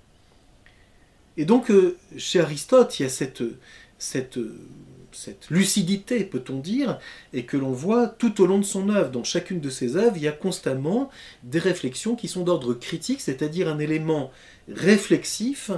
Et 1.37 1.45
donc, 1.45 1.71
euh, 1.71 1.97
chez 2.17 2.41
Aristote, 2.41 2.99
il 2.99 3.03
y 3.03 3.05
a 3.05 3.09
cette, 3.09 4.39
lucidité, 5.49 6.23
peut-on 6.25 6.59
dire, 6.59 6.99
et 7.33 7.45
que 7.45 7.57
l'on 7.57 7.71
voit 7.71 8.07
tout 8.07 8.41
au 8.41 8.45
long 8.45 8.59
de 8.59 8.65
son 8.65 8.89
œuvre. 8.89 9.09
Dans 9.09 9.23
chacune 9.23 9.61
de 9.61 9.69
ses 9.69 9.95
œuvres, 9.95 10.17
il 10.17 10.23
y 10.23 10.27
a 10.27 10.33
constamment 10.33 11.09
des 11.43 11.59
réflexions 11.59 12.15
qui 12.15 12.27
sont 12.27 12.43
d'ordre 12.43 12.73
critique, 12.73 13.21
c'est-à-dire 13.21 13.69
un 13.69 13.79
élément 13.79 14.31
réflexif, 14.67 15.71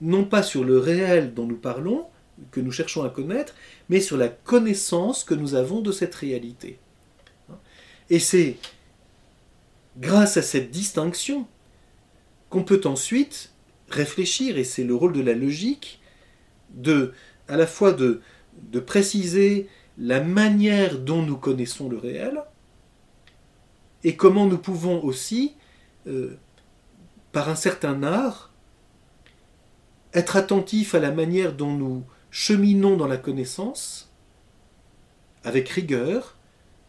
non 0.00 0.24
pas 0.24 0.42
sur 0.42 0.64
le 0.64 0.78
réel 0.78 1.34
dont 1.34 1.46
nous 1.46 1.56
parlons, 1.56 2.06
que 2.52 2.60
nous 2.60 2.72
cherchons 2.72 3.02
à 3.02 3.10
connaître, 3.10 3.54
mais 3.88 4.00
sur 4.00 4.16
la 4.16 4.28
connaissance 4.28 5.24
que 5.24 5.34
nous 5.34 5.54
avons 5.54 5.80
de 5.80 5.92
cette 5.92 6.14
réalité. 6.14 6.78
Et 8.10 8.18
c'est 8.18 8.56
grâce 9.98 10.36
à 10.36 10.42
cette 10.42 10.70
distinction 10.70 11.46
qu'on 12.50 12.64
peut 12.64 12.80
ensuite 12.84 13.52
réfléchir, 13.90 14.58
et 14.58 14.64
c'est 14.64 14.84
le 14.84 14.94
rôle 14.94 15.12
de 15.12 15.20
la 15.20 15.34
logique, 15.34 16.00
à 17.48 17.56
la 17.56 17.66
fois 17.66 17.92
de, 17.92 18.20
de 18.70 18.80
préciser 18.80 19.68
la 19.98 20.20
manière 20.20 20.98
dont 20.98 21.22
nous 21.22 21.36
connaissons 21.36 21.88
le 21.88 21.98
réel 21.98 22.42
et 24.04 24.16
comment 24.16 24.46
nous 24.46 24.58
pouvons 24.58 25.02
aussi, 25.02 25.54
euh, 26.06 26.38
par 27.32 27.48
un 27.48 27.54
certain 27.54 28.02
art, 28.02 28.52
être 30.14 30.36
attentifs 30.36 30.94
à 30.94 31.00
la 31.00 31.10
manière 31.10 31.52
dont 31.52 31.72
nous 31.72 32.04
cheminons 32.30 32.96
dans 32.96 33.06
la 33.06 33.18
connaissance, 33.18 34.10
avec 35.44 35.68
rigueur, 35.68 36.37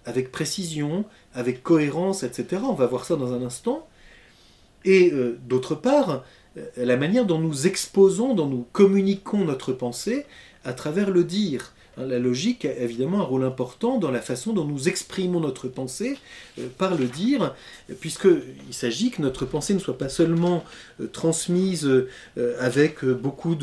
avec 0.10 0.32
précision, 0.32 1.06
avec 1.36 1.62
cohérence, 1.62 2.24
etc. 2.24 2.64
On 2.68 2.74
va 2.74 2.88
voir 2.88 3.06
ça 3.06 3.16
dans 3.16 3.32
un 3.32 3.44
instant. 3.44 3.88
Et 4.84 5.12
euh, 5.12 5.38
d'autre 5.48 5.76
part, 5.76 6.24
euh, 6.58 6.66
la 6.76 6.98
manière 6.98 7.26
dont 7.26 7.38
nous 7.38 7.68
exposons, 7.68 8.34
dont 8.34 8.48
nous 8.48 8.66
communiquons 8.74 9.46
notre 9.46 9.72
pensée, 9.72 10.26
à 10.66 10.74
travers 10.74 11.12
le 11.12 11.24
dire. 11.24 11.74
Hein, 12.00 12.06
la 12.06 12.20
logique 12.20 12.66
a 12.66 12.76
évidemment 12.78 13.20
un 13.20 13.24
rôle 13.24 13.44
important 13.44 13.98
dans 13.98 14.12
la 14.12 14.22
façon 14.22 14.54
dont 14.54 14.66
nous 14.66 14.88
exprimons 14.88 15.40
notre 15.40 15.68
pensée 15.68 16.18
euh, 16.58 16.68
par 16.78 16.96
le 16.96 17.06
dire, 17.06 17.56
puisqu'il 18.00 18.74
s'agit 18.74 19.12
que 19.12 19.22
notre 19.22 19.46
pensée 19.46 19.74
ne 19.74 19.80
soit 19.80 19.98
pas 19.98 20.10
seulement 20.10 20.64
euh, 21.00 21.08
transmise 21.08 21.86
euh, 21.86 22.08
avec 22.60 23.04
beaucoup 23.06 23.56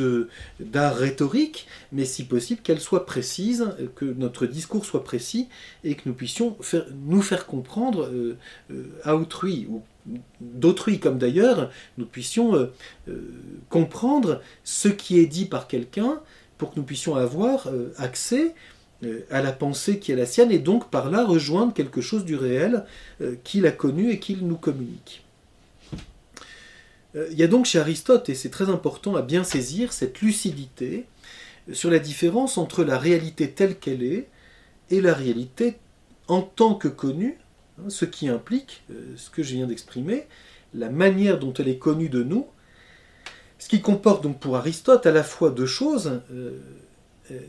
d'art 0.60 0.96
rhétorique, 0.96 1.66
mais 1.92 2.04
si 2.04 2.24
possible 2.24 2.60
qu'elle 2.62 2.80
soit 2.80 3.06
précise, 3.06 3.66
que 3.94 4.04
notre 4.04 4.46
discours 4.46 4.84
soit 4.84 5.04
précis 5.04 5.48
et 5.84 5.94
que 5.94 6.02
nous 6.06 6.14
puissions 6.14 6.56
nous 7.06 7.22
faire 7.22 7.46
comprendre 7.46 8.10
à 9.04 9.16
autrui, 9.16 9.66
ou 9.68 9.82
d'autrui 10.40 10.98
comme 10.98 11.18
d'ailleurs, 11.18 11.70
nous 11.98 12.06
puissions 12.06 12.70
comprendre 13.68 14.40
ce 14.64 14.88
qui 14.88 15.18
est 15.18 15.26
dit 15.26 15.46
par 15.46 15.68
quelqu'un 15.68 16.20
pour 16.58 16.72
que 16.72 16.76
nous 16.76 16.84
puissions 16.84 17.14
avoir 17.16 17.66
euh, 17.68 17.92
accès 17.98 18.54
euh, 19.04 19.26
à 19.30 19.42
la 19.42 19.52
pensée 19.52 19.98
qui 19.98 20.12
est 20.12 20.16
la 20.16 20.26
sienne 20.26 20.50
et 20.50 20.58
donc 20.58 20.90
par 20.90 21.10
là 21.10 21.24
rejoindre 21.24 21.74
quelque 21.74 22.00
chose 22.00 22.24
du 22.24 22.36
réel 22.36 22.84
euh, 23.20 23.36
qu'il 23.44 23.66
a 23.66 23.72
connu 23.72 24.10
et 24.10 24.18
qu'il 24.18 24.46
nous 24.46 24.56
communique. 24.56 25.22
Il 27.30 27.38
y 27.38 27.42
a 27.42 27.46
donc 27.46 27.64
chez 27.64 27.78
Aristote, 27.78 28.28
et 28.28 28.34
c'est 28.34 28.50
très 28.50 28.68
important 28.68 29.16
à 29.16 29.22
bien 29.22 29.42
saisir, 29.42 29.94
cette 29.94 30.20
lucidité 30.20 31.06
sur 31.72 31.90
la 31.90 31.98
différence 31.98 32.58
entre 32.58 32.84
la 32.84 32.98
réalité 32.98 33.50
telle 33.50 33.78
qu'elle 33.78 34.02
est 34.02 34.28
et 34.90 35.00
la 35.00 35.14
réalité 35.14 35.76
en 36.28 36.42
tant 36.42 36.74
que 36.74 36.88
connue, 36.88 37.38
hein, 37.78 37.88
ce 37.88 38.04
qui 38.04 38.28
implique, 38.28 38.84
ce 39.16 39.30
que 39.30 39.42
je 39.42 39.54
viens 39.54 39.66
d'exprimer, 39.66 40.26
la 40.74 40.90
manière 40.90 41.38
dont 41.38 41.54
elle 41.54 41.68
est 41.68 41.78
connue 41.78 42.10
de 42.10 42.22
nous 42.22 42.46
ce 43.58 43.68
qui 43.68 43.80
comporte 43.80 44.22
donc 44.22 44.38
pour 44.38 44.56
Aristote 44.56 45.06
à 45.06 45.12
la 45.12 45.22
fois 45.22 45.50
deux 45.50 45.66
choses. 45.66 46.20
Euh, 46.32 46.58
euh, 47.30 47.40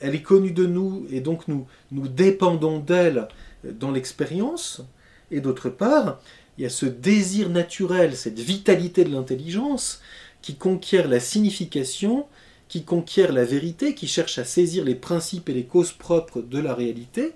elle 0.00 0.14
est 0.14 0.22
connue 0.22 0.52
de 0.52 0.66
nous 0.66 1.06
et 1.10 1.20
donc 1.20 1.48
nous, 1.48 1.66
nous 1.90 2.06
dépendons 2.06 2.78
d'elle 2.78 3.28
dans 3.64 3.90
l'expérience. 3.90 4.82
Et 5.30 5.40
d'autre 5.40 5.70
part, 5.70 6.20
il 6.58 6.62
y 6.62 6.66
a 6.66 6.70
ce 6.70 6.86
désir 6.86 7.48
naturel, 7.48 8.16
cette 8.16 8.38
vitalité 8.38 9.04
de 9.04 9.12
l'intelligence 9.12 10.00
qui 10.42 10.54
conquiert 10.54 11.08
la 11.08 11.18
signification, 11.18 12.26
qui 12.68 12.84
conquiert 12.84 13.32
la 13.32 13.44
vérité, 13.44 13.94
qui 13.94 14.06
cherche 14.06 14.38
à 14.38 14.44
saisir 14.44 14.84
les 14.84 14.94
principes 14.94 15.48
et 15.48 15.54
les 15.54 15.64
causes 15.64 15.92
propres 15.92 16.42
de 16.42 16.58
la 16.58 16.74
réalité 16.74 17.32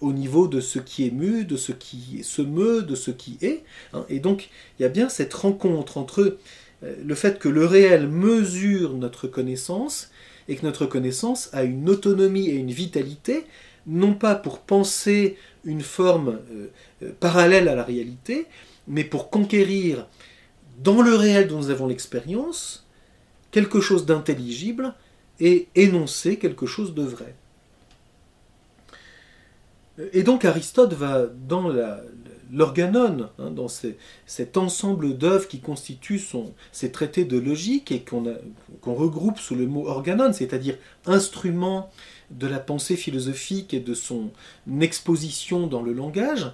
au 0.00 0.12
niveau 0.12 0.46
de 0.46 0.60
ce 0.60 0.78
qui 0.78 1.06
est 1.06 1.10
mu, 1.10 1.44
de 1.44 1.56
ce 1.56 1.72
qui 1.72 2.22
se 2.22 2.42
meut, 2.42 2.82
de 2.82 2.94
ce 2.94 3.10
qui 3.10 3.38
est. 3.42 3.64
Hein. 3.92 4.04
Et 4.08 4.20
donc, 4.20 4.48
il 4.78 4.82
y 4.82 4.86
a 4.86 4.88
bien 4.88 5.08
cette 5.08 5.34
rencontre 5.34 5.98
entre 5.98 6.38
le 6.82 7.14
fait 7.14 7.38
que 7.38 7.48
le 7.48 7.64
réel 7.64 8.08
mesure 8.08 8.94
notre 8.94 9.28
connaissance 9.28 10.10
et 10.48 10.56
que 10.56 10.66
notre 10.66 10.86
connaissance 10.86 11.48
a 11.52 11.62
une 11.62 11.88
autonomie 11.88 12.48
et 12.48 12.54
une 12.54 12.72
vitalité, 12.72 13.46
non 13.86 14.14
pas 14.14 14.34
pour 14.34 14.58
penser 14.60 15.36
une 15.64 15.82
forme 15.82 16.38
parallèle 17.20 17.68
à 17.68 17.74
la 17.74 17.84
réalité, 17.84 18.46
mais 18.88 19.04
pour 19.04 19.30
conquérir 19.30 20.08
dans 20.82 21.02
le 21.02 21.14
réel 21.14 21.46
dont 21.46 21.58
nous 21.58 21.70
avons 21.70 21.86
l'expérience 21.86 22.86
quelque 23.52 23.80
chose 23.80 24.06
d'intelligible 24.06 24.94
et 25.38 25.68
énoncer 25.74 26.36
quelque 26.38 26.66
chose 26.66 26.94
de 26.94 27.02
vrai. 27.02 27.34
Et 30.12 30.22
donc 30.22 30.44
Aristote 30.44 30.94
va 30.94 31.26
dans 31.48 31.68
l'organon, 32.52 33.30
hein, 33.38 33.50
dans 33.50 33.68
cet 34.26 34.56
ensemble 34.56 35.16
d'œuvres 35.16 35.48
qui 35.48 35.60
constituent 35.60 36.18
son, 36.18 36.52
ces 36.70 36.92
traités 36.92 37.24
de 37.24 37.38
logique 37.38 37.90
et 37.90 38.04
qu'on 38.04 38.94
regroupe 38.94 39.38
sous 39.38 39.54
le 39.54 39.66
mot 39.66 39.88
organon, 39.88 40.32
c'est-à-dire 40.32 40.76
instrument 41.06 41.90
de 42.30 42.46
la 42.46 42.60
pensée 42.60 42.96
philosophique 42.96 43.72
et 43.74 43.80
de 43.80 43.94
son 43.94 44.30
exposition 44.80 45.66
dans 45.66 45.82
le 45.82 45.92
langage. 45.92 46.52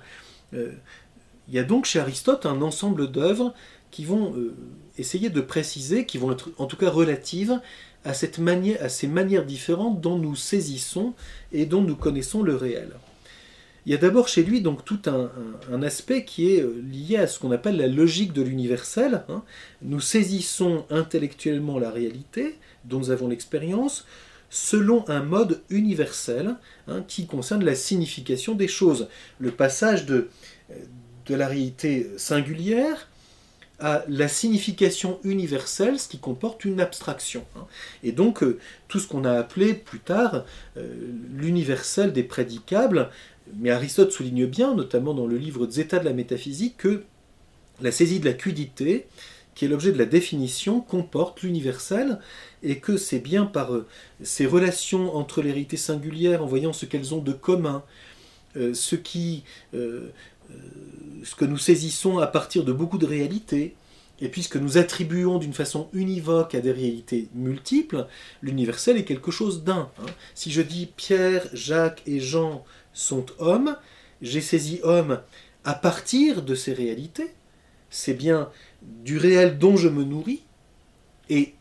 Euh, 0.54 0.72
il 1.48 1.54
y 1.54 1.58
a 1.58 1.64
donc 1.64 1.84
chez 1.84 1.98
Aristote 1.98 2.46
un 2.46 2.62
ensemble 2.62 3.10
d'œuvres 3.10 3.54
qui 3.90 4.04
vont 4.04 4.34
euh, 4.36 4.54
essayer 4.98 5.30
de 5.30 5.40
préciser, 5.40 6.06
qui 6.06 6.18
vont 6.18 6.32
être 6.32 6.50
en 6.58 6.66
tout 6.66 6.76
cas 6.76 6.90
relatives 6.90 7.60
à 8.04 8.14
ces 8.14 8.30
manières 9.08 9.44
différentes 9.44 10.00
dont 10.00 10.18
nous 10.18 10.36
saisissons 10.36 11.14
et 11.52 11.66
dont 11.66 11.82
nous 11.82 11.96
connaissons 11.96 12.42
le 12.42 12.54
réel. 12.54 12.92
Il 13.86 13.92
y 13.92 13.94
a 13.94 13.98
d'abord 13.98 14.28
chez 14.28 14.42
lui 14.42 14.60
donc 14.60 14.84
tout 14.84 15.00
un, 15.06 15.82
aspect 15.82 16.24
qui 16.24 16.52
est 16.52 16.60
euh, 16.60 16.82
lié 16.90 17.16
à 17.16 17.26
ce 17.26 17.38
qu'on 17.38 17.52
appelle 17.52 17.76
la 17.76 17.86
logique 17.86 18.32
de 18.32 18.42
l'universel. 18.42 19.24
Hein. 19.28 19.42
Nous 19.82 20.00
saisissons 20.00 20.84
intellectuellement 20.90 21.78
la 21.78 21.90
réalité 21.90 22.56
dont 22.84 22.98
nous 22.98 23.10
avons 23.10 23.28
l'expérience 23.28 24.06
selon 24.50 25.08
un 25.08 25.22
mode 25.22 25.62
universel 25.68 26.56
hein, 26.86 27.04
qui 27.06 27.26
concerne 27.26 27.64
la 27.64 27.74
signification 27.74 28.54
des 28.54 28.68
choses. 28.68 29.08
Le 29.38 29.50
passage 29.50 30.06
de, 30.06 30.28
de 31.26 31.34
la 31.34 31.48
réalité 31.48 32.10
singulière 32.16 33.08
à 33.80 34.04
la 34.08 34.26
signification 34.26 35.20
universelle, 35.22 36.00
ce 36.00 36.08
qui 36.08 36.18
comporte 36.18 36.64
une 36.64 36.80
abstraction. 36.80 37.44
Hein. 37.56 37.66
Et 38.02 38.12
donc, 38.12 38.42
euh, 38.42 38.58
tout 38.88 38.98
ce 38.98 39.06
qu'on 39.06 39.24
a 39.24 39.32
appelé 39.32 39.74
plus 39.74 40.00
tard 40.00 40.44
euh, 40.76 41.12
l'universel 41.32 42.12
des 42.12 42.24
prédicables, 42.24 43.10
mais 43.56 43.70
Aristote 43.70 44.12
souligne 44.12 44.46
bien, 44.46 44.74
notamment 44.74 45.14
dans 45.14 45.26
le 45.26 45.36
livre 45.36 45.68
Zeta 45.68 45.98
de 45.98 46.04
la 46.04 46.12
métaphysique, 46.12 46.76
que 46.78 47.04
la 47.80 47.92
saisie 47.92 48.20
de 48.20 48.26
la 48.26 48.32
quidité, 48.32 49.06
qui 49.54 49.64
est 49.64 49.68
l'objet 49.68 49.92
de 49.92 49.98
la 49.98 50.06
définition, 50.06 50.80
comporte 50.80 51.42
l'universel, 51.42 52.20
et 52.62 52.78
que 52.78 52.96
c'est 52.96 53.20
bien 53.20 53.44
par 53.44 53.74
euh, 53.74 53.86
ces 54.22 54.46
relations 54.46 55.16
entre 55.16 55.42
les 55.42 55.50
réalités 55.50 55.76
singulières, 55.76 56.42
en 56.42 56.46
voyant 56.46 56.72
ce 56.72 56.86
qu'elles 56.86 57.14
ont 57.14 57.22
de 57.22 57.32
commun, 57.32 57.82
ce 58.72 58.96
qui 58.96 59.44
euh, 59.74 60.10
ce 61.24 61.34
que 61.34 61.44
nous 61.44 61.58
saisissons 61.58 62.18
à 62.18 62.26
partir 62.26 62.64
de 62.64 62.72
beaucoup 62.72 62.98
de 62.98 63.06
réalités, 63.06 63.74
et 64.20 64.28
puisque 64.28 64.56
nous 64.56 64.78
attribuons 64.78 65.38
d'une 65.38 65.52
façon 65.52 65.88
univoque 65.92 66.54
à 66.54 66.60
des 66.60 66.72
réalités 66.72 67.28
multiples, 67.34 68.06
l'universel 68.42 68.96
est 68.96 69.04
quelque 69.04 69.30
chose 69.30 69.62
d'un. 69.62 69.90
Hein. 70.00 70.06
Si 70.34 70.50
je 70.50 70.62
dis 70.62 70.86
Pierre, 70.96 71.46
Jacques 71.52 72.02
et 72.06 72.18
Jean 72.18 72.64
sont 72.92 73.26
hommes, 73.38 73.76
j'ai 74.22 74.40
saisi 74.40 74.80
homme 74.82 75.20
à 75.64 75.74
partir 75.74 76.42
de 76.42 76.54
ces 76.54 76.72
réalités. 76.72 77.30
C'est 77.90 78.14
bien 78.14 78.50
du 78.82 79.18
réel 79.18 79.58
dont 79.58 79.76
je 79.76 79.88
me 79.88 80.04
nourris, 80.04 80.42
et 81.30 81.54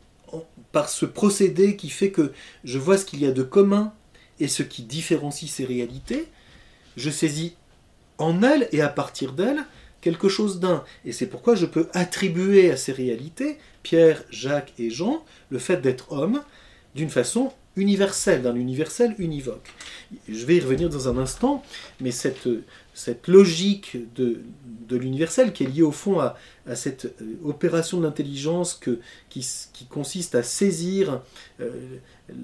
par 0.71 0.89
ce 0.89 1.05
procédé 1.05 1.75
qui 1.75 1.89
fait 1.89 2.11
que 2.11 2.33
je 2.63 2.77
vois 2.77 2.97
ce 2.97 3.05
qu'il 3.05 3.21
y 3.21 3.25
a 3.25 3.31
de 3.31 3.43
commun 3.43 3.93
et 4.39 4.47
ce 4.47 4.63
qui 4.63 4.83
différencie 4.83 5.49
ces 5.49 5.65
réalités, 5.65 6.27
je 6.95 7.09
saisis 7.09 7.55
en 8.17 8.43
elle 8.43 8.67
et 8.71 8.81
à 8.81 8.89
partir 8.89 9.33
d'elle 9.33 9.65
quelque 10.01 10.29
chose 10.29 10.59
d'un. 10.59 10.83
Et 11.05 11.11
c'est 11.11 11.27
pourquoi 11.27 11.55
je 11.55 11.65
peux 11.65 11.89
attribuer 11.93 12.71
à 12.71 12.77
ces 12.77 12.91
réalités, 12.91 13.57
Pierre, 13.83 14.23
Jacques 14.29 14.73
et 14.77 14.89
Jean, 14.89 15.23
le 15.49 15.59
fait 15.59 15.81
d'être 15.81 16.11
homme 16.11 16.43
d'une 16.95 17.09
façon 17.09 17.51
universelle, 17.77 18.41
d'un 18.41 18.55
universel 18.55 19.15
univoque. 19.17 19.73
Je 20.27 20.45
vais 20.45 20.57
y 20.57 20.59
revenir 20.59 20.89
dans 20.89 21.07
un 21.07 21.17
instant, 21.17 21.63
mais 22.01 22.11
cette, 22.11 22.49
cette 22.93 23.27
logique 23.27 23.97
de, 24.15 24.41
de 24.87 24.97
l'universel 24.97 25.53
qui 25.53 25.63
est 25.63 25.67
liée 25.67 25.83
au 25.83 25.91
fond 25.91 26.19
à, 26.19 26.35
cette 26.75 27.05
euh, 27.21 27.35
opération 27.45 27.99
de 27.99 28.03
l'intelligence 28.03 28.73
qui, 29.29 29.47
qui, 29.71 29.85
consiste 29.85 30.35
à 30.35 30.43
saisir 30.43 31.21
euh, 31.61 31.69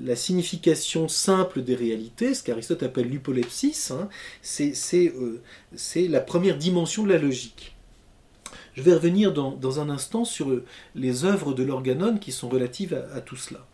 la 0.06 0.16
signification 0.16 1.08
simple 1.08 1.62
des 1.62 1.76
réalités, 1.76 2.34
ce 2.34 2.44
qu'Aristote 2.44 2.84
appelle 2.84 3.10
l'hypolepsis, 3.10 3.92
hein, 3.92 4.08
euh, 4.62 5.42
c'est 5.76 6.08
la 6.08 6.22
première 6.22 6.58
dimension 6.58 7.04
de 7.04 7.10
la 7.10 7.18
logique. 7.18 7.76
Je 8.76 8.82
vais 8.82 8.94
revenir 8.94 9.34
dans, 9.34 9.80
un 9.80 9.90
instant 9.90 10.26
sur 10.26 10.50
les 10.96 11.26
œuvres 11.26 11.54
de 11.54 11.64
l'organon 11.64 12.18
qui 12.18 12.32
sont 12.32 12.50
relatives 12.50 13.00
à, 13.14 13.22
tout 13.22 13.36
cela. 13.36 13.68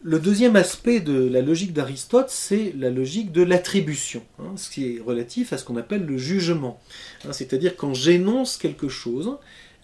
Le 0.00 0.20
deuxième 0.20 0.54
aspect 0.54 1.00
de 1.00 1.28
la 1.28 1.42
logique 1.42 1.72
d'Aristote, 1.72 2.30
c'est 2.30 2.72
la 2.78 2.88
logique 2.88 3.32
de 3.32 3.42
l'attribution, 3.42 4.22
hein, 4.38 4.52
ce 4.54 4.70
qui 4.70 4.94
est 4.94 5.00
relatif 5.00 5.52
à 5.52 5.58
ce 5.58 5.64
qu'on 5.64 5.76
appelle 5.76 6.06
le 6.06 6.16
jugement. 6.16 6.80
Hein, 7.24 7.32
c'est-à-dire 7.32 7.76
quand 7.76 7.94
j'énonce 7.94 8.58
quelque 8.58 8.88
chose, 8.88 9.38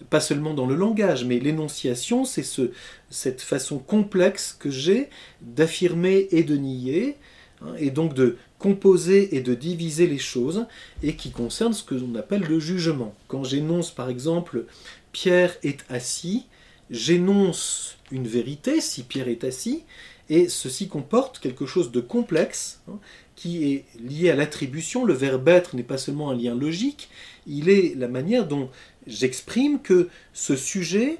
pas 0.09 0.21
seulement 0.21 0.53
dans 0.53 0.67
le 0.67 0.75
langage, 0.75 1.25
mais 1.25 1.39
l'énonciation, 1.39 2.23
c'est 2.23 2.43
ce, 2.43 2.71
cette 3.09 3.41
façon 3.41 3.77
complexe 3.77 4.55
que 4.57 4.69
j'ai 4.69 5.09
d'affirmer 5.41 6.29
et 6.31 6.43
de 6.43 6.55
nier, 6.55 7.17
hein, 7.61 7.73
et 7.77 7.91
donc 7.91 8.13
de 8.13 8.37
composer 8.57 9.35
et 9.35 9.41
de 9.41 9.53
diviser 9.53 10.07
les 10.07 10.17
choses, 10.17 10.65
et 11.03 11.17
qui 11.17 11.31
concerne 11.31 11.73
ce 11.73 11.83
que 11.83 11.95
l'on 11.95 12.15
appelle 12.15 12.43
le 12.43 12.61
jugement. 12.61 13.13
Quand 13.27 13.43
j'énonce 13.43 13.91
par 13.91 14.09
exemple 14.09 14.63
Pierre 15.11 15.57
est 15.61 15.83
assis, 15.89 16.45
j'énonce 16.89 17.97
une 18.11 18.27
vérité, 18.27 18.81
si 18.81 19.03
Pierre 19.03 19.27
est 19.27 19.43
assis, 19.43 19.83
et 20.29 20.49
ceci 20.49 20.87
comporte 20.87 21.39
quelque 21.39 21.65
chose 21.65 21.91
de 21.91 21.99
complexe, 21.99 22.81
hein, 22.87 22.99
qui 23.35 23.71
est 23.71 23.85
lié 23.99 24.31
à 24.31 24.35
l'attribution. 24.35 25.05
Le 25.05 25.13
verbe 25.13 25.47
être 25.47 25.75
n'est 25.75 25.83
pas 25.83 25.97
seulement 25.97 26.31
un 26.31 26.35
lien 26.35 26.55
logique, 26.55 27.09
il 27.47 27.69
est 27.69 27.95
la 27.95 28.07
manière 28.07 28.47
dont 28.47 28.69
j'exprime 29.07 29.81
que 29.81 30.09
ce 30.33 30.55
sujet, 30.55 31.19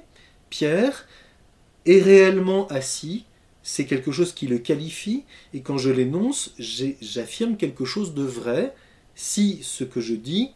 Pierre, 0.50 1.06
est 1.84 2.02
réellement 2.02 2.66
assis, 2.68 3.24
c'est 3.62 3.86
quelque 3.86 4.12
chose 4.12 4.32
qui 4.32 4.46
le 4.46 4.58
qualifie, 4.58 5.24
et 5.54 5.60
quand 5.60 5.78
je 5.78 5.90
l'énonce, 5.90 6.54
j'affirme 6.58 7.56
quelque 7.56 7.84
chose 7.84 8.14
de 8.14 8.22
vrai 8.22 8.74
si 9.14 9.60
ce 9.62 9.84
que 9.84 10.00
je 10.00 10.14
dis 10.14 10.50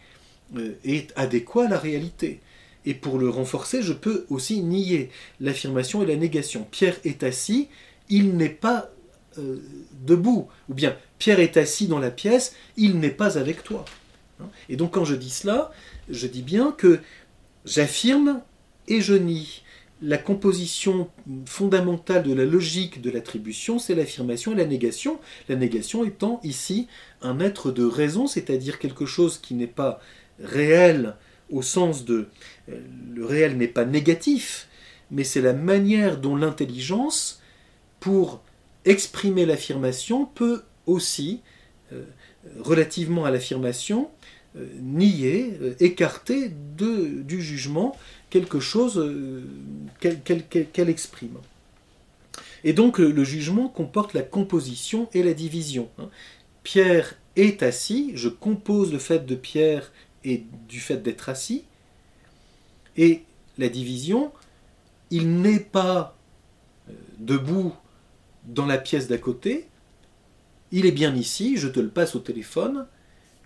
euh, 0.56 0.74
est 0.84 1.12
adéquat 1.16 1.66
à 1.66 1.70
la 1.70 1.78
réalité. 1.78 2.40
Et 2.86 2.94
pour 2.94 3.18
le 3.18 3.28
renforcer, 3.28 3.82
je 3.82 3.92
peux 3.92 4.24
aussi 4.30 4.62
nier 4.62 5.10
l'affirmation 5.40 6.02
et 6.02 6.06
la 6.06 6.16
négation. 6.16 6.66
Pierre 6.70 6.96
est 7.04 7.22
assis, 7.22 7.68
il 8.08 8.36
n'est 8.36 8.48
pas 8.48 8.90
euh, 9.38 9.58
debout. 10.06 10.48
Ou 10.68 10.74
bien 10.74 10.96
Pierre 11.18 11.40
est 11.40 11.56
assis 11.56 11.86
dans 11.86 11.98
la 11.98 12.10
pièce, 12.10 12.54
il 12.76 12.98
n'est 12.98 13.10
pas 13.10 13.38
avec 13.38 13.62
toi. 13.62 13.84
Et 14.68 14.76
donc 14.76 14.94
quand 14.94 15.04
je 15.04 15.14
dis 15.14 15.30
cela, 15.30 15.70
je 16.08 16.26
dis 16.26 16.42
bien 16.42 16.72
que 16.72 17.00
j'affirme 17.64 18.40
et 18.88 19.00
je 19.00 19.14
nie. 19.14 19.62
La 20.02 20.16
composition 20.16 21.10
fondamentale 21.44 22.22
de 22.22 22.32
la 22.32 22.46
logique 22.46 23.02
de 23.02 23.10
l'attribution, 23.10 23.78
c'est 23.78 23.94
l'affirmation 23.94 24.52
et 24.52 24.56
la 24.56 24.64
négation. 24.64 25.20
La 25.50 25.56
négation 25.56 26.04
étant 26.04 26.40
ici 26.42 26.88
un 27.20 27.38
être 27.38 27.70
de 27.70 27.84
raison, 27.84 28.26
c'est-à-dire 28.26 28.78
quelque 28.78 29.04
chose 29.04 29.38
qui 29.38 29.52
n'est 29.52 29.66
pas 29.66 30.00
réel 30.42 31.16
au 31.50 31.62
sens 31.62 32.04
de 32.04 32.28
euh, 32.68 32.80
le 33.14 33.24
réel 33.24 33.56
n'est 33.56 33.68
pas 33.68 33.84
négatif, 33.84 34.68
mais 35.10 35.24
c'est 35.24 35.40
la 35.40 35.52
manière 35.52 36.18
dont 36.18 36.36
l'intelligence, 36.36 37.40
pour 37.98 38.42
exprimer 38.84 39.46
l'affirmation, 39.46 40.24
peut 40.26 40.62
aussi, 40.86 41.40
euh, 41.92 42.04
relativement 42.60 43.24
à 43.24 43.30
l'affirmation, 43.30 44.10
euh, 44.56 44.66
nier, 44.80 45.58
écarter 45.78 46.50
du 46.76 47.42
jugement 47.42 47.96
quelque 48.30 48.60
chose 48.60 49.12
qu'elle 50.00 50.88
exprime. 50.88 51.36
Et 52.64 52.72
donc 52.72 52.98
le, 52.98 53.24
jugement 53.24 53.68
comporte 53.68 54.14
la 54.14 54.22
composition 54.22 55.08
et 55.14 55.22
la 55.22 55.34
division. 55.34 55.88
Hein. 55.98 56.08
Pierre 56.62 57.16
est 57.36 57.62
assis, 57.62 58.12
je 58.14 58.28
compose 58.28 58.92
le 58.92 58.98
fait 58.98 59.24
de 59.24 59.34
Pierre 59.34 59.92
et 60.24 60.44
du 60.68 60.80
fait 60.80 60.98
d'être 60.98 61.28
assis, 61.28 61.64
et 62.96 63.22
la 63.58 63.68
division, 63.68 64.32
il 65.10 65.40
n'est 65.40 65.60
pas 65.60 66.16
debout 67.18 67.74
dans 68.44 68.66
la 68.66 68.78
pièce 68.78 69.08
d'à 69.08 69.18
côté, 69.18 69.66
il 70.72 70.86
est 70.86 70.92
bien 70.92 71.14
ici, 71.14 71.56
je 71.56 71.68
te 71.68 71.80
le 71.80 71.88
passe 71.88 72.14
au 72.14 72.20
téléphone, 72.20 72.86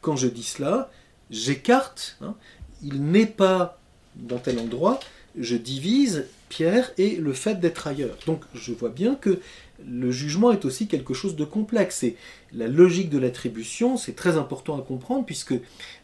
quand 0.00 0.16
je 0.16 0.28
dis 0.28 0.42
cela, 0.42 0.90
j'écarte, 1.30 2.16
hein, 2.20 2.34
il 2.82 3.02
n'est 3.02 3.26
pas 3.26 3.80
dans 4.16 4.38
tel 4.38 4.58
endroit, 4.58 5.00
je 5.38 5.56
divise 5.56 6.26
Pierre 6.48 6.92
et 6.98 7.16
le 7.16 7.32
fait 7.32 7.56
d'être 7.56 7.86
ailleurs. 7.86 8.16
Donc 8.26 8.44
je 8.54 8.72
vois 8.72 8.90
bien 8.90 9.16
que 9.16 9.40
le 9.88 10.10
jugement 10.10 10.52
est 10.52 10.64
aussi 10.64 10.86
quelque 10.86 11.14
chose 11.14 11.36
de 11.36 11.44
complexe. 11.44 12.02
Et 12.02 12.16
la 12.52 12.68
logique 12.68 13.10
de 13.10 13.18
l'attribution, 13.18 13.96
c'est 13.96 14.14
très 14.14 14.36
important 14.36 14.78
à 14.78 14.82
comprendre 14.82 15.24
puisque 15.24 15.54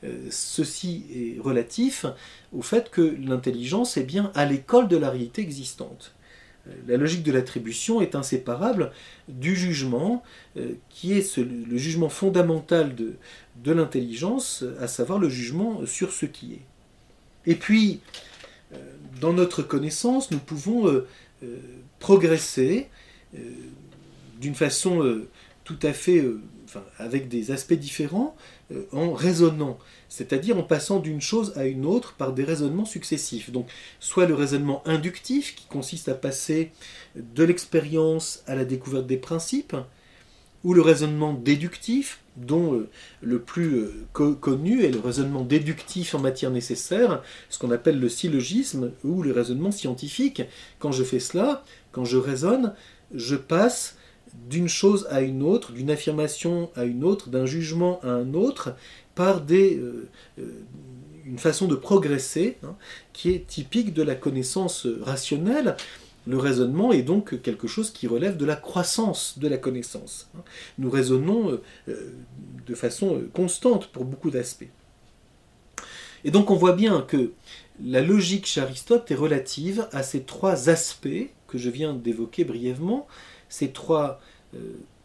euh, 0.05 0.27
ceci 0.31 1.05
est 1.14 1.40
relatif 1.40 2.07
au 2.53 2.62
fait 2.62 2.90
que 2.90 3.01
l'intelligence 3.01 3.97
est 3.97 4.05
bien 4.05 4.31
à 4.35 4.45
l'école 4.45 4.88
de 4.88 4.97
la 4.97 5.11
réalité 5.11 5.43
existante. 5.43 6.14
Euh, 6.69 6.73
la 6.87 6.97
logique 6.97 7.23
de 7.23 7.33
l'attribution 7.33 8.01
est 8.01 8.14
inséparable 8.14 8.93
du 9.29 9.57
jugement, 9.57 10.23
euh, 10.57 10.73
qui 10.88 11.12
est 11.12 11.38
le 11.38 11.77
jugement 11.77 12.09
fondamental 12.09 12.95
de, 12.95 13.14
de 13.62 13.73
l'intelligence, 13.73 14.64
à 14.81 14.88
savoir 14.88 15.19
le 15.19 15.29
jugement 15.29 15.87
sur 15.87 16.12
ce 16.12 16.27
qui 16.27 16.55
est. 16.55 17.51
Et 17.51 17.55
puis, 17.55 18.01
dans 19.21 19.33
notre 19.33 19.62
connaissance, 19.62 20.31
nous 20.31 20.38
pouvons 20.38 21.03
progresser 21.99 22.88
d'une 24.40 24.55
façon 24.55 25.21
tout 25.64 25.79
à 25.83 25.93
fait, 25.93 26.25
avec 26.99 27.29
des 27.29 27.51
aspects 27.51 27.75
différents, 27.75 28.37
en 28.93 29.12
raisonnant 29.12 29.79
c'est-à-dire 30.11 30.59
en 30.59 30.62
passant 30.62 30.99
d'une 30.99 31.23
chose 31.23 31.57
à 31.57 31.64
une 31.64 31.87
autre 31.87 32.14
par 32.14 32.35
des 32.35 32.45
raisonnements 32.45 32.85
successifs. 32.85 33.51
Donc, 33.51 33.69
soit 34.01 34.27
le 34.27 34.35
raisonnement 34.35 34.83
inductif, 34.85 35.55
qui 35.55 35.66
consiste 35.66 36.09
à 36.11 36.14
passer 36.14 36.73
de 37.16 37.45
l'expérience 37.45 38.43
à 38.47 38.57
la 38.57 38.66
découverte 38.66 39.07
des 39.07 39.16
principes, 39.16 39.77
ou 40.62 40.75
le 40.75 40.83
raisonnement 40.83 41.33
déductif, 41.33 42.21
dont 42.37 42.75
euh, 42.75 42.88
le 43.23 43.40
plus 43.40 43.77
euh, 43.77 44.35
connu 44.35 44.83
est 44.83 44.90
le 44.90 45.01
raisonnement 45.01 45.43
déductif 45.43 46.14
en 46.14 46.19
matière 46.19 46.51
nécessaire, 46.51 47.23
ce 47.49 47.59
qu'on 47.59 47.71
appelle 47.71 47.99
le 47.99 48.09
syllogisme 48.09 48.93
ou 49.05 49.23
le 49.23 49.33
raisonnement 49.33 49.71
scientifique. 49.71 50.43
Quand 50.79 50.93
je 50.93 51.05
fais 51.05 51.21
cela, 51.21 51.64
quand 51.93 52.05
je 52.05 52.19
raisonne, 52.19 52.75
je 53.14 53.37
passe 53.37 53.96
d'une 54.49 54.68
chose 54.68 55.07
à 55.11 55.20
une 55.20 55.42
autre, 55.42 55.73
d'une 55.73 55.90
affirmation 55.90 56.70
à 56.77 56.85
une 56.85 57.05
autre, 57.05 57.31
d'un 57.31 57.46
jugement 57.46 58.01
à 58.03 58.09
un 58.09 58.35
autre, 58.35 58.75
par 59.14 59.40
des, 59.40 59.77
euh, 59.77 60.09
euh, 60.38 60.62
une 61.27 61.38
façon 61.38 61.66
de 61.66 61.75
progresser 61.75 62.57
hein, 62.64 62.77
qui 63.12 63.31
est 63.31 63.46
typique 63.46 63.92
de 63.92 64.03
la 64.03 64.14
connaissance 64.14 64.87
rationnelle. 65.03 65.77
Le 66.27 66.38
raisonnement 66.38 66.92
est 66.92 67.03
donc 67.03 67.40
quelque 67.42 67.66
chose 67.66 67.90
qui 67.90 68.07
relève 68.07 68.37
de 68.37 68.44
la 68.44 68.57
croissance 68.57 69.38
de 69.38 69.49
la 69.49 69.57
connaissance. 69.57 70.29
Hein. 70.37 70.42
Nous 70.79 70.90
raisonnons 70.90 71.59
euh, 71.88 72.12
de 72.66 72.75
façon 72.75 73.23
constante 73.33 73.88
pour 73.88 74.05
beaucoup 74.05 74.31
d'aspects. 74.31 74.68
Et 76.25 76.31
donc 76.31 76.51
on 76.51 76.57
voit 76.57 76.75
bien 76.75 77.01
que 77.01 77.33
la 77.83 78.03
logique 78.03 78.46
chez 78.46 78.61
Aristote 78.61 79.11
est 79.11 79.14
relative 79.14 79.88
à 79.92 80.03
ces 80.03 80.23
trois 80.23 80.68
aspects 80.68 81.31
que 81.51 81.59
je 81.59 81.71
viens 81.71 81.93
d'évoquer 81.93 82.45
brièvement, 82.45 83.07
ces 83.49 83.71
trois 83.71 84.21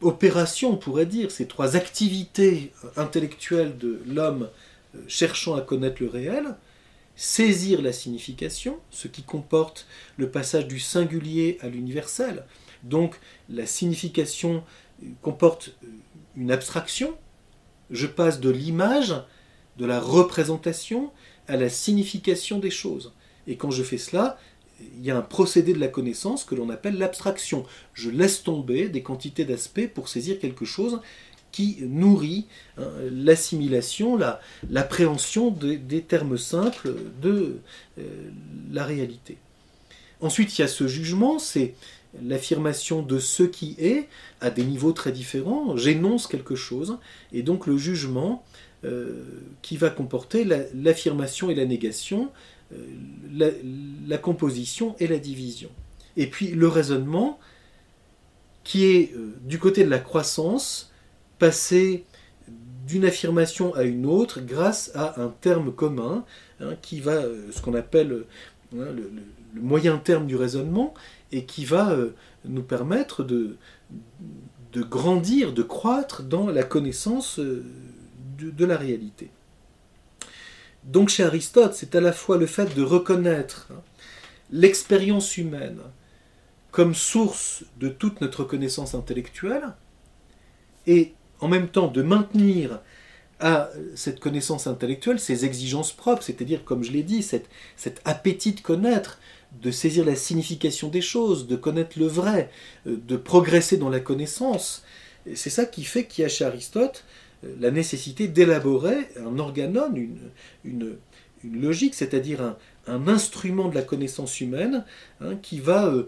opérations, 0.02 0.74
on 0.74 0.78
pourrait 0.78 1.06
dire, 1.06 1.32
ces 1.32 1.48
trois 1.48 1.76
activités 1.76 2.72
intellectuelles 2.96 3.78
de 3.78 4.02
l'homme 4.06 4.50
euh, 4.96 5.00
cherchant 5.08 5.56
à 5.56 5.62
connaître 5.62 6.02
le 6.02 6.10
réel, 6.10 6.56
saisir 7.16 7.82
la 7.82 7.94
signification, 7.94 8.78
ce 8.92 9.08
qui 9.08 9.24
comporte 9.24 9.88
le 10.18 10.30
passage 10.30 10.68
du 10.68 10.80
singulier 10.80 11.58
à 11.62 11.70
l'universel. 11.70 12.44
Donc 12.84 13.20
la 13.50 13.66
signification 13.66 14.64
euh, 15.04 15.08
comporte 15.22 15.76
euh, 15.84 15.88
une 16.36 16.52
abstraction. 16.52 17.16
Je 17.90 18.08
passe 18.08 18.40
de 18.40 18.50
l'image, 18.50 19.16
de 19.78 19.86
la 19.86 20.00
représentation, 20.00 21.12
à 21.48 21.56
la 21.58 21.70
signification 21.70 22.60
des 22.60 22.72
choses. 22.72 23.14
Et 23.48 23.58
quand 23.58 23.72
je 23.72 23.84
fais 23.84 24.00
cela, 24.00 24.38
il 24.98 25.06
y 25.06 25.12
a 25.12 25.18
un 25.18 25.22
procédé 25.22 25.74
de 25.74 25.80
la 25.80 25.88
connaissance 25.88 26.44
que 26.44 26.56
l'on 26.56 26.70
appelle 26.70 26.98
l'abstraction. 26.98 27.66
Je 27.94 28.10
laisse 28.10 28.44
tomber 28.44 28.90
des 28.90 29.02
quantités 29.02 29.46
d'aspects 29.46 29.88
pour 29.88 30.10
saisir 30.10 30.40
quelque 30.40 30.66
chose 30.66 31.00
qui 31.52 31.78
nourrit 31.82 32.48
hein, 32.78 32.88
l'assimilation, 33.12 34.20
l'appréhension 34.70 35.52
des 35.52 36.02
termes 36.02 36.38
simples 36.38 36.94
de 37.22 37.60
euh, 37.98 38.04
la 38.74 38.84
réalité. 38.84 39.38
Ensuite, 40.20 40.58
il 40.58 40.62
y 40.62 40.66
a 40.66 40.68
ce 40.68 40.88
jugement, 40.88 41.40
c'est 41.40 41.76
l'affirmation 42.24 43.02
de 43.02 43.20
ce 43.20 43.44
qui 43.44 43.76
est 43.80 44.08
à 44.42 44.50
des 44.50 44.64
niveaux 44.64 44.92
très 44.92 45.12
différents. 45.12 45.78
J'énonce 45.78 46.28
quelque 46.28 46.56
chose, 46.56 46.98
et 47.32 47.42
donc 47.42 47.68
le 47.68 47.78
jugement 47.78 48.44
euh, 48.84 49.24
qui 49.62 49.78
va 49.78 49.90
comporter 49.90 50.46
l'affirmation 50.74 51.50
et 51.50 51.56
la 51.56 51.66
négation, 51.66 52.30
euh, 53.42 53.52
la, 54.08 54.18
composition 54.18 54.96
et 55.00 55.08
la 55.08 55.18
division. 55.18 55.70
Et 56.16 56.28
puis 56.28 56.48
le 56.48 56.68
raisonnement, 56.68 57.40
qui 58.64 58.86
est 58.86 59.14
euh, 59.14 59.36
du 59.44 59.60
côté 59.60 59.84
de 59.84 59.90
la 59.90 60.00
croissance, 60.00 60.92
passer 61.40 62.06
d'une 62.88 63.04
affirmation 63.04 63.74
à 63.76 63.84
une 63.84 64.06
autre 64.06 64.42
grâce 64.42 64.92
à 64.96 65.22
un 65.22 65.34
terme 65.42 65.74
commun, 65.74 66.24
hein, 66.62 66.76
qui 66.82 67.02
va, 67.02 67.14
euh, 67.14 67.52
ce 67.52 67.62
qu'on 67.62 67.74
appelle 67.74 68.24
hein, 68.74 68.86
le, 68.96 69.12
moyen 69.60 69.98
terme 69.98 70.28
du 70.28 70.36
raisonnement, 70.36 70.94
et 71.32 71.46
qui 71.46 71.66
va 71.66 71.98
nous 72.46 72.62
permettre 72.62 73.24
de, 73.24 73.58
grandir, 74.76 75.54
de 75.54 75.64
croître 75.64 76.24
dans 76.24 76.48
la 76.48 76.64
connaissance 76.64 77.40
de 77.40 78.66
la 78.66 78.78
réalité. 78.78 79.32
Donc 80.86 81.10
chez 81.10 81.24
Aristote, 81.24 81.74
c'est 81.74 81.96
à 81.96 82.02
la 82.02 82.14
fois 82.14 82.38
le 82.38 82.46
fait 82.46 82.76
de 82.76 82.84
reconnaître 82.84 83.70
l'expérience 84.52 85.38
humaine 85.38 85.82
comme 86.72 86.94
source 86.94 87.64
de 87.80 87.88
toute 87.88 88.22
notre 88.22 88.44
connaissance 88.44 88.96
intellectuelle, 88.96 89.74
et 90.88 91.14
en 91.40 91.48
même 91.48 91.70
temps 91.70 91.88
de 91.88 92.02
maintenir 92.02 92.82
à 93.40 93.70
cette 93.96 94.20
connaissance 94.20 94.68
intellectuelle 94.68 95.20
ses 95.20 95.46
exigences 95.46 95.92
propres, 95.92 96.24
c'est-à-dire, 96.24 96.64
comme 96.64 96.84
je 96.84 96.92
l'ai 96.92 97.04
dit, 97.04 97.24
cet, 97.24 97.48
appétit 98.06 98.54
de 98.54 98.62
connaître, 98.62 99.20
de 99.62 99.72
saisir 99.72 100.06
la 100.06 100.16
signification 100.16 100.90
des 100.90 101.02
choses, 101.02 101.48
de 101.48 101.56
connaître 101.56 101.98
le 101.98 102.08
vrai, 102.08 102.50
euh, 102.88 102.98
de 103.08 103.16
progresser 103.16 103.78
dans 103.78 103.90
la 103.90 104.02
connaissance. 104.02 104.84
C'est 105.34 105.50
ça 105.50 105.66
qui 105.66 105.84
fait 105.84 106.06
qu'il 106.06 106.24
y 106.24 106.26
a 106.26 106.30
chez 106.30 106.46
Aristote 106.46 107.06
la 107.60 107.72
nécessité 107.72 108.28
d'élaborer 108.28 109.10
un 109.26 109.40
organon, 109.40 109.94
une, 110.64 110.96
logique, 111.44 111.94
c'est-à-dire 111.94 112.56
un, 112.88 113.08
instrument 113.08 113.68
de 113.68 113.76
la 113.76 113.82
connaissance 113.82 114.42
humaine 114.42 114.84
hein, 115.22 115.36
qui 115.42 115.60
va 115.60 115.88
euh, 115.88 116.08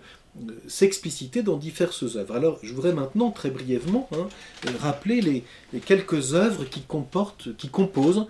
s'expliciter 0.67 1.43
dans 1.43 1.58
diverses 1.58 2.15
œuvres. 2.15 2.36
Alors 2.36 2.60
je 2.63 2.73
voudrais 2.73 2.93
maintenant 2.93 3.32
très 3.32 3.50
brièvement 3.50 4.10
hein, 4.13 4.28
rappeler 4.80 5.21
les, 5.21 5.80
quelques 5.80 6.34
œuvres 6.34 6.65
qui, 6.65 6.82
comportent, 6.82 7.56
qui 7.56 7.69
composent 7.69 8.26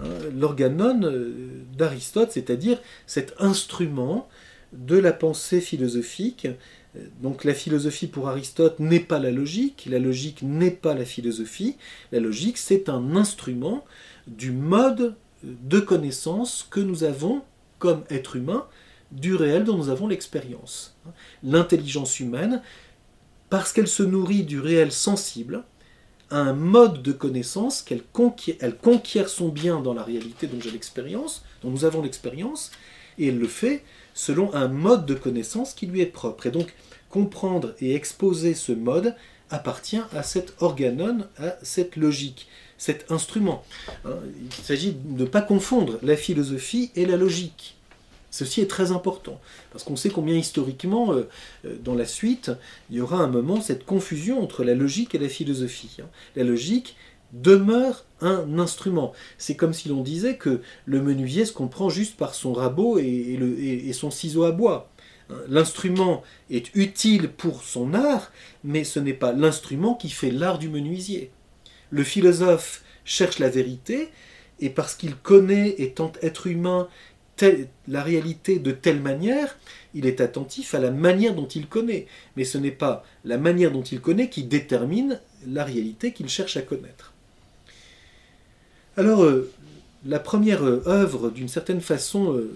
hein, 0.00 0.08
l'organon 0.34 1.00
euh, 1.02 1.32
d'Aristote, 1.76 2.32
c'est-à-dire 2.32 2.78
cet 3.06 3.34
instrument 3.38 4.28
de 4.72 4.96
la 4.96 5.12
pensée 5.12 5.60
philosophique 5.60 6.46
donc 7.22 7.44
la 7.44 7.54
philosophie 7.54 8.08
pour 8.08 8.28
Aristote 8.28 8.80
n'est 8.80 9.00
pas 9.00 9.18
la 9.18 9.30
logique, 9.30 9.86
la 9.88 9.98
logique 9.98 10.42
n'est 10.42 10.70
pas 10.70 10.94
la 10.94 11.04
philosophie, 11.04 11.76
la 12.10 12.20
logique 12.20 12.58
c'est 12.58 12.88
un 12.88 13.14
instrument 13.16 13.84
du 14.26 14.50
mode 14.50 15.14
de 15.42 15.80
connaissance 15.80 16.66
que 16.68 16.80
nous 16.80 17.04
avons 17.04 17.42
comme 17.78 18.04
être 18.10 18.36
humain 18.36 18.66
du 19.12 19.34
réel 19.34 19.64
dont 19.64 19.76
nous 19.76 19.88
avons 19.88 20.08
l'expérience. 20.08 20.96
L'intelligence 21.42 22.20
humaine, 22.20 22.62
parce 23.48 23.72
qu'elle 23.72 23.88
se 23.88 24.02
nourrit 24.02 24.44
du 24.44 24.60
réel 24.60 24.92
sensible, 24.92 25.64
a 26.30 26.38
un 26.38 26.52
mode 26.52 27.02
de 27.02 27.12
connaissance 27.12 27.82
qu'elle 27.82 28.04
conquiert, 28.04 28.54
elle 28.60 28.76
conquiert 28.76 29.28
son 29.28 29.48
bien 29.48 29.80
dans 29.80 29.94
la 29.94 30.04
réalité 30.04 30.46
dont 30.46 30.60
j'ai 30.60 30.70
l'expérience, 30.70 31.44
dont 31.62 31.70
nous 31.70 31.84
avons 31.84 32.02
l'expérience, 32.02 32.70
et 33.18 33.28
elle 33.28 33.38
le 33.38 33.48
fait 33.48 33.82
selon 34.20 34.52
un 34.54 34.68
mode 34.68 35.06
de 35.06 35.14
connaissance 35.14 35.72
qui 35.72 35.86
lui 35.86 36.02
est 36.02 36.06
propre. 36.06 36.46
Et 36.46 36.50
donc, 36.50 36.74
comprendre 37.08 37.74
et 37.80 37.94
exposer 37.94 38.52
ce 38.52 38.72
mode 38.72 39.16
appartient 39.48 40.02
à 40.14 40.22
cet 40.22 40.52
organon, 40.60 41.26
à 41.38 41.56
cette 41.62 41.96
logique, 41.96 42.46
cet 42.76 43.10
instrument. 43.10 43.64
Hein, 44.04 44.16
il 44.44 44.64
s'agit 44.64 44.92
de 44.92 45.22
ne 45.22 45.24
pas 45.26 45.40
confondre 45.40 45.98
la 46.02 46.16
philosophie 46.16 46.90
et 46.96 47.06
la 47.06 47.16
logique. 47.16 47.76
Ceci 48.30 48.60
est 48.60 48.70
très 48.70 48.92
important, 48.92 49.40
parce 49.72 49.84
qu'on 49.84 49.96
sait 49.96 50.10
combien 50.10 50.36
historiquement, 50.36 51.14
euh, 51.14 51.26
euh, 51.64 51.76
dans 51.82 51.94
la 51.94 52.04
suite, 52.04 52.52
il 52.90 52.98
y 52.98 53.00
aura 53.00 53.16
un 53.16 53.26
moment 53.26 53.62
cette 53.62 53.86
confusion 53.86 54.40
entre 54.42 54.64
la 54.64 54.74
logique 54.74 55.14
et 55.14 55.18
la 55.18 55.30
philosophie. 55.30 55.96
Hein. 56.00 56.06
La 56.36 56.44
logique 56.44 56.94
demeure 57.32 58.04
un 58.20 58.58
instrument. 58.58 59.12
C'est 59.38 59.56
comme 59.56 59.72
si 59.72 59.88
l'on 59.88 60.02
disait 60.02 60.36
que 60.36 60.60
le 60.86 61.02
menuisier 61.02 61.44
se 61.44 61.52
comprend 61.52 61.88
juste 61.88 62.16
par 62.16 62.34
son 62.34 62.52
rabot 62.52 62.98
et, 62.98 63.90
son 63.92 64.10
ciseau 64.10 64.44
à 64.44 64.52
bois. 64.52 64.90
L'instrument 65.48 66.22
est 66.50 66.74
utile 66.74 67.28
pour 67.28 67.62
son 67.62 67.94
art, 67.94 68.32
mais 68.64 68.82
ce 68.82 68.98
n'est 68.98 69.14
pas 69.14 69.32
l'instrument 69.32 69.94
qui 69.94 70.10
fait 70.10 70.30
l'art 70.30 70.58
du 70.58 70.68
menuisier. 70.68 71.30
Le 71.90 72.02
philosophe 72.02 72.82
cherche 73.04 73.38
la 73.38 73.48
vérité, 73.48 74.08
et 74.62 74.70
parce 74.70 74.94
qu'il 74.94 75.16
connaît 75.16 75.92
tente 75.94 76.18
être 76.22 76.46
humain 76.46 76.88
la 77.88 78.02
réalité 78.02 78.58
de 78.58 78.72
telle 78.72 79.00
manière, 79.00 79.56
il 79.94 80.06
est 80.06 80.20
attentif 80.20 80.74
à 80.74 80.78
la 80.78 80.90
manière 80.90 81.34
dont 81.34 81.46
il 81.46 81.66
connaît. 81.66 82.06
Mais 82.36 82.44
ce 82.44 82.58
n'est 82.58 82.70
pas 82.70 83.04
la 83.24 83.38
manière 83.38 83.72
dont 83.72 83.82
il 83.82 84.00
connaît 84.00 84.28
qui 84.28 84.44
détermine 84.44 85.20
la 85.46 85.64
réalité 85.64 86.12
qu'il 86.12 86.28
cherche 86.28 86.56
à 86.56 86.62
connaître. 86.62 87.09
Alors, 88.96 89.22
euh, 89.22 89.50
la 90.04 90.18
première 90.18 90.64
euh, 90.64 90.82
œuvre, 90.86 91.30
d'une 91.30 91.48
certaine 91.48 91.80
façon, 91.80 92.36
euh, 92.36 92.50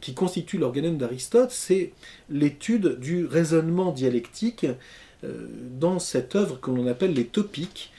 qui, 0.00 0.14
constitue 0.14 0.58
l'organème 0.58 0.96
d'Aristote, 0.96 1.50
c'est 1.50 1.92
l'étude 2.30 2.98
du 2.98 3.26
raisonnement 3.26 3.92
dialectique 3.92 4.66
dans 5.80 5.98
cette 5.98 6.36
œuvre 6.36 6.60
que 6.60 6.70
l'on 6.70 6.86
appelle 6.86 7.12
les 7.12 7.24
topiques, 7.24 7.90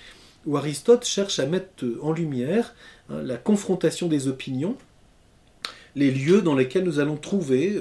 où 0.46 0.56
Aristote 0.56 1.04
cherche 1.04 1.40
à 1.40 1.46
mettre 1.46 1.84
en 2.02 2.14
lumière 2.14 2.74
hein, 3.10 3.22
la 3.22 3.36
confrontation 3.36 4.08
des 4.08 4.30
opinions, 4.30 4.78
les 5.98 6.12
lieux 6.12 6.42
dans 6.42 6.56
lesquels 6.56 6.86
nous 6.86 7.00
allons 7.00 7.18
trouver 7.18 7.78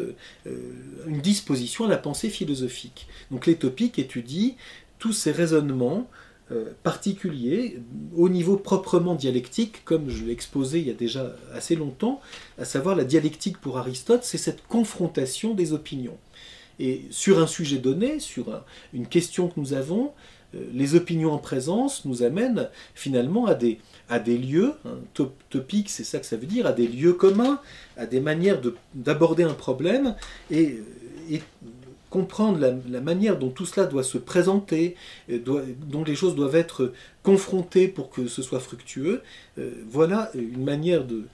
une 1.06 1.20
disposition 1.20 1.84
à 1.84 1.88
la 1.88 1.98
pensée 1.98 2.30
philosophique. 2.30 3.06
Donc 3.30 3.46
les 3.46 3.54
topiques 3.54 4.00
étudient 4.00 4.56
tous 4.98 5.12
ces 5.12 5.30
raisonnements 5.30 6.10
euh, 6.50 6.72
particuliers 6.82 7.78
au 8.16 8.28
niveau 8.28 8.56
proprement 8.56 9.14
dialectique, 9.14 9.84
comme 9.84 10.08
je 10.08 10.24
l'ai 10.24 10.32
exposé 10.32 10.78
il 10.78 10.86
y 10.86 10.90
a 10.90 10.94
déjà 10.94 11.36
assez 11.54 11.76
longtemps, 11.76 12.20
à 12.58 12.64
savoir 12.64 12.96
la 12.96 13.04
dialectique 13.04 13.58
pour 13.58 13.78
Aristote, 13.78 14.24
c'est 14.24 14.38
cette 14.38 14.66
confrontation 14.66 15.54
des 15.54 15.72
opinions. 15.72 16.16
Et 16.80 17.02
sur 17.10 17.38
un 17.38 17.46
sujet 17.46 17.78
donné, 17.78 18.20
sur 18.20 18.62
une 18.94 19.06
question 19.06 19.48
que 19.48 19.60
nous 19.60 19.74
avons, 19.74 20.12
euh, 20.54 20.64
les 20.72 20.94
opinions 20.94 21.32
en 21.32 21.38
présence 21.38 22.04
nous 22.04 22.22
amènent 22.22 22.68
finalement 22.94 23.46
à 23.46 23.54
des, 23.54 23.78
à 24.08 24.18
des 24.18 24.38
lieux, 24.38 24.72
hein, 24.86 24.98
c'est 25.86 26.04
ça 26.04 26.18
que 26.18 26.26
ça 26.26 26.36
veut 26.36 26.46
dire, 26.46 26.66
à 26.66 26.72
des 26.72 26.88
lieux 26.88 27.12
communs, 27.12 27.60
à 27.96 28.06
des 28.06 28.20
manières 28.20 28.60
d'aborder 28.94 29.42
un 29.42 29.54
problème, 29.54 30.14
et 30.50 30.78
comprendre 32.10 32.58
la, 32.88 33.00
manière 33.00 33.38
dont 33.38 33.50
tout 33.50 33.66
cela 33.66 33.86
doit 33.86 34.02
se 34.02 34.18
présenter, 34.18 34.96
euh, 35.30 35.38
dont 35.86 36.04
les 36.04 36.14
choses 36.14 36.34
doivent 36.34 36.56
être 36.56 36.92
confrontées 37.22 37.88
pour 37.88 38.10
que 38.10 38.26
ce 38.26 38.42
soit 38.42 38.60
fructueux, 38.60 39.22
euh, 39.58 39.70
voilà 39.88 40.30
une 40.34 40.64
manière 40.64 41.04
de, 41.04 41.26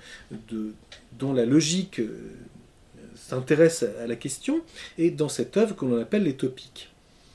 dont 1.19 1.33
la 1.33 1.47
logique 1.47 2.01
euh, 2.01 2.31
s'intéresse 3.15 3.85
à 4.03 4.07
la 4.07 4.17
question, 4.17 4.63
et 4.99 5.11
dans 5.11 5.29
cette 5.29 5.57
œuvre 5.57 5.77
que 5.77 5.85
l'on 5.85 6.01
appelle 6.01 6.25
les 6.25 6.35
topiques. 6.35 6.91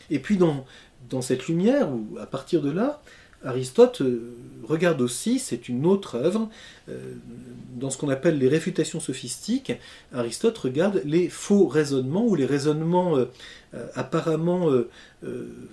Et 0.10 0.20
puis 0.20 0.38
dans, 0.38 0.66
dans 1.10 1.22
cette 1.22 1.48
lumière, 1.48 1.90
ou 1.90 2.18
à 2.20 2.26
partir 2.26 2.62
de 2.62 2.72
là, 2.72 3.02
Aristote 3.44 4.02
euh, 4.02 4.36
regarde 4.64 5.02
aussi, 5.02 5.40
c'est 5.40 5.70
une 5.70 5.86
autre 5.86 6.16
œuvre, 6.16 6.50
euh, 6.90 7.14
dans 7.76 7.90
ce 7.90 7.98
qu'on 7.98 8.10
appelle 8.10 8.38
les 8.38 8.50
réfutations 8.50 9.00
sophistiques, 9.00 9.72
Aristote 10.14 10.58
regarde 10.58 11.02
les 11.06 11.30
faux 11.30 11.68
raisonnements 11.68 12.26
ou 12.26 12.36
les 12.36 12.46
raisonnements 12.46 13.18
euh, 13.18 13.26
apparemment 13.94 14.68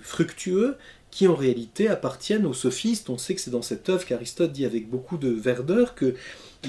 fructueux 0.03 0.75
qui 1.17 1.27
en 1.27 1.33
réalité 1.33 1.87
appartiennent 1.87 2.45
aux 2.45 2.53
sophistes. 2.53 3.09
On 3.09 3.17
sait 3.17 3.33
que 3.33 3.41
c'est 3.41 3.49
dans 3.49 3.63
cette 3.63 3.89
œuvre 3.89 4.05
qu'Aristote 4.05 4.51
dit 4.51 4.65
avec 4.65 4.87
beaucoup 4.87 5.17
de 5.17 5.29
verdeur 5.29 5.95
que 5.95 6.13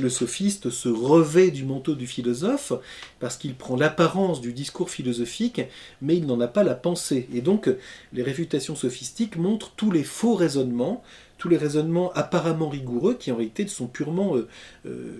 le 0.00 0.08
sophiste 0.08 0.70
se 0.70 0.88
revêt 0.88 1.50
du 1.50 1.66
manteau 1.66 1.94
du 1.94 2.06
philosophe 2.06 2.72
parce 3.20 3.36
qu'il 3.36 3.54
prend 3.56 3.76
l'apparence 3.76 4.40
du 4.40 4.54
discours 4.54 4.88
philosophique, 4.88 5.60
mais 6.00 6.16
il 6.16 6.24
n'en 6.24 6.40
a 6.40 6.48
pas 6.48 6.62
la 6.62 6.74
pensée. 6.74 7.28
Et 7.34 7.42
donc, 7.42 7.68
les 8.14 8.22
réfutations 8.22 8.74
sophistiques 8.74 9.36
montrent 9.36 9.72
tous 9.76 9.90
les 9.90 10.02
faux 10.02 10.34
raisonnements, 10.34 11.04
tous 11.38 11.48
les 11.48 11.56
raisonnements 11.56 12.12
apparemment 12.14 12.68
rigoureux 12.68 13.14
qui 13.14 13.32
en 13.32 13.36
réalité 13.36 13.66
sont 13.68 13.86
purement 13.86 14.36
euh, 14.36 14.48
euh, 14.86 15.12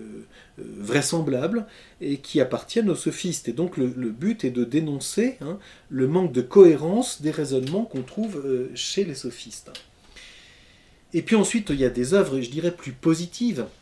vraisemblables 0.57 1.65
et 2.01 2.17
qui 2.17 2.41
appartiennent 2.41 2.89
aux 2.89 2.95
sophistes. 2.95 3.47
Et 3.47 3.53
donc, 3.53 3.77
le, 3.77 3.87
but 3.87 4.43
est 4.43 4.51
de 4.51 4.63
dénoncer 4.63 5.37
hein, 5.41 5.57
le 5.89 6.07
manque 6.07 6.33
de 6.33 6.41
cohérence 6.41 7.21
des 7.21 7.31
raisonnements 7.31 7.85
qu'on 7.85 8.03
trouve 8.03 8.41
euh, 8.45 8.69
chez 8.75 9.05
les 9.05 9.15
sophistes. 9.15 9.71
Et 11.13 11.21
puis 11.21 11.35
ensuite, 11.35 11.69
il 11.71 11.79
y 11.79 11.85
a 11.85 11.89
des 11.89 12.13
œuvres, 12.13 12.39
je 12.41 12.49
dirais, 12.49 12.71
plus 12.71 12.91
positives 12.91 13.61
euh, 13.61 13.78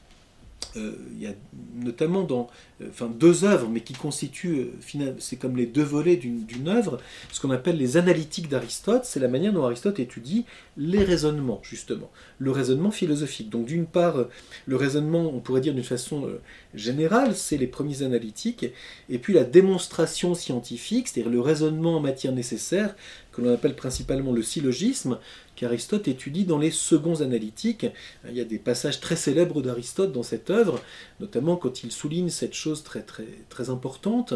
il 0.76 1.22
y 1.22 1.28
a 1.28 1.34
notamment 1.76 2.24
dans 2.24 2.50
euh, 2.82 3.08
deux 3.10 3.46
œuvres, 3.46 3.68
mais 3.70 3.82
qui 3.82 3.94
constituent, 3.94 4.72
euh, 4.96 5.14
c'est 5.20 5.38
comme 5.38 5.56
les 5.56 5.66
deux 5.66 5.84
volets 5.84 6.18
d'une 6.18 6.68
œuvre, 6.68 7.00
ce 7.32 7.40
qu'on 7.40 7.52
appelle 7.52 7.78
les 7.78 7.98
analytiques 7.98 8.50
d'Aristote, 8.50 9.06
c'est 9.06 9.20
la 9.20 9.28
manière 9.28 9.54
dont 9.54 9.64
Aristote 9.64 10.00
étudie 10.00 10.46
les 10.76 11.04
raisonnements, 11.04 11.60
justement, 11.64 12.12
le 12.40 12.52
raisonnement 12.52 12.92
philosophique. 12.92 13.50
Donc 13.50 13.66
d'une 13.66 13.86
part, 13.86 14.26
le 14.66 14.76
raisonnement, 14.76 15.32
on 15.34 15.40
pourrait 15.40 15.62
dire 15.62 15.74
d'une 15.74 15.84
façon 15.84 16.30
générale, 16.74 17.36
c'est 17.36 17.58
les 17.58 17.68
premiers 17.68 18.04
analytiques, 18.04 18.66
et 19.10 19.18
puis 19.20 19.34
la 19.34 19.44
démonstration 19.44 20.36
scientifique, 20.36 21.08
c'est-à-dire 21.08 21.32
le 21.32 21.42
raisonnement 21.42 21.98
en 21.98 22.00
matière 22.00 22.34
nécessaire, 22.34 22.96
que 23.32 23.42
l'on 23.42 23.54
appelle 23.54 23.76
principalement 23.76 24.32
le 24.32 24.42
syllogisme, 24.42 25.20
qu'Aristote 25.56 26.08
étudie 26.08 26.46
dans 26.46 26.58
les 26.58 26.72
seconds 26.72 27.22
analytiques. 27.22 27.88
Il 28.28 28.36
y 28.36 28.42
a 28.42 28.46
des 28.46 28.60
passages 28.60 29.00
très 29.00 29.16
célèbres 29.16 29.62
d'Aristote 29.62 30.12
dans 30.12 30.24
cette 30.24 30.50
œuvre, 30.50 30.82
notamment 31.20 31.56
quand 31.56 31.84
il 31.84 31.92
souligne 31.92 32.30
cette 32.30 32.54
chose 32.54 32.84
très, 32.84 33.02
très, 33.02 33.28
très 33.50 33.70
importante. 33.70 34.34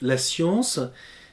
La 0.00 0.18
science, 0.18 0.80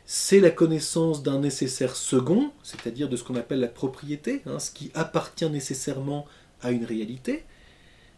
c'est 0.06 0.40
la 0.40 0.50
connaissance 0.50 1.24
d'un 1.24 1.40
nécessaire 1.40 1.96
second, 1.96 2.52
c'est-à-dire 2.64 3.10
de 3.10 3.18
ce 3.18 3.24
qu'on 3.24 3.36
appelle 3.36 3.60
la 3.60 3.68
propriété, 3.68 4.42
hein, 4.46 4.60
ce 4.60 4.72
qui 4.72 4.92
appartient 4.94 5.50
nécessairement 5.50 6.26
à 6.62 6.72
une 6.72 6.86
réalité, 6.86 7.44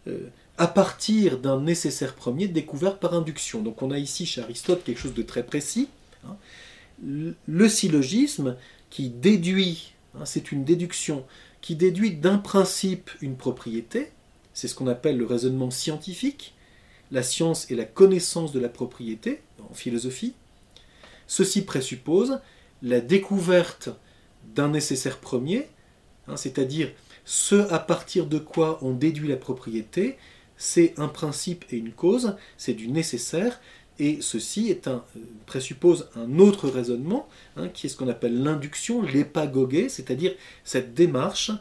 euh, 0.07 0.27
à 0.59 0.67
partir 0.67 1.39
d'un 1.39 1.61
nécessaire 1.61 2.13
premier 2.13 2.49
découvert 2.49 2.99
par 2.99 3.13
induction. 3.13 3.61
Donc 3.61 3.81
on 3.81 3.91
a 3.91 3.97
ici 3.97 4.25
chez 4.25 4.41
Aristote 4.41 4.83
quelque 4.83 4.99
chose 4.99 5.13
de 5.13 5.23
très 5.23 5.43
précis. 5.43 5.87
Hein. 6.27 6.35
Le 7.01 7.69
syllogisme, 7.69 8.57
qui 8.89 9.09
déduit, 9.09 9.93
hein, 10.15 10.25
c'est 10.25 10.51
une 10.51 10.65
déduction, 10.65 11.25
qui 11.61 11.77
déduit 11.77 12.11
d'un 12.11 12.37
principe 12.37 13.09
une 13.21 13.37
propriété, 13.37 14.11
c'est 14.53 14.67
ce 14.67 14.75
qu'on 14.75 14.87
appelle 14.87 15.17
le 15.17 15.25
raisonnement 15.25 15.71
scientifique, 15.71 16.53
la 17.11 17.23
science 17.23 17.71
est 17.71 17.75
la 17.75 17.85
connaissance 17.85 18.51
de 18.51 18.59
la 18.59 18.69
propriété 18.69 19.41
en 19.71 19.73
philosophie. 19.73 20.33
Ceci 21.27 21.63
présuppose 21.63 22.41
la 22.81 22.99
découverte 22.99 23.89
d'un 24.55 24.69
nécessaire 24.69 25.19
premier, 25.19 25.67
hein, 26.27 26.35
c'est-à-dire 26.35 26.91
ce 27.23 27.71
à 27.71 27.79
partir 27.79 28.25
de 28.25 28.39
quoi 28.39 28.77
on 28.81 28.91
déduit 28.91 29.29
la 29.29 29.37
propriété, 29.37 30.17
c'est 30.59 30.93
un 30.97 31.07
principe 31.07 31.65
et 31.71 31.77
une 31.77 31.93
cause, 31.93 32.35
c'est 32.57 32.73
du 32.73 32.89
nécessaire, 32.89 33.59
et 33.97 34.19
ceci 34.21 34.69
est 34.69 34.87
un, 34.87 35.03
euh, 35.15 35.19
présuppose 35.45 36.09
un 36.15 36.37
autre 36.37 36.69
raisonnement, 36.69 37.27
hein, 37.55 37.69
qui 37.69 37.87
est 37.87 37.89
ce 37.89 37.97
qu'on 37.97 38.09
appelle 38.09 38.43
l'induction, 38.43 39.01
l'épagogé, 39.01 39.89
c'est-à-dire 39.89 40.35
cette 40.63 40.93
démarche 40.93 41.51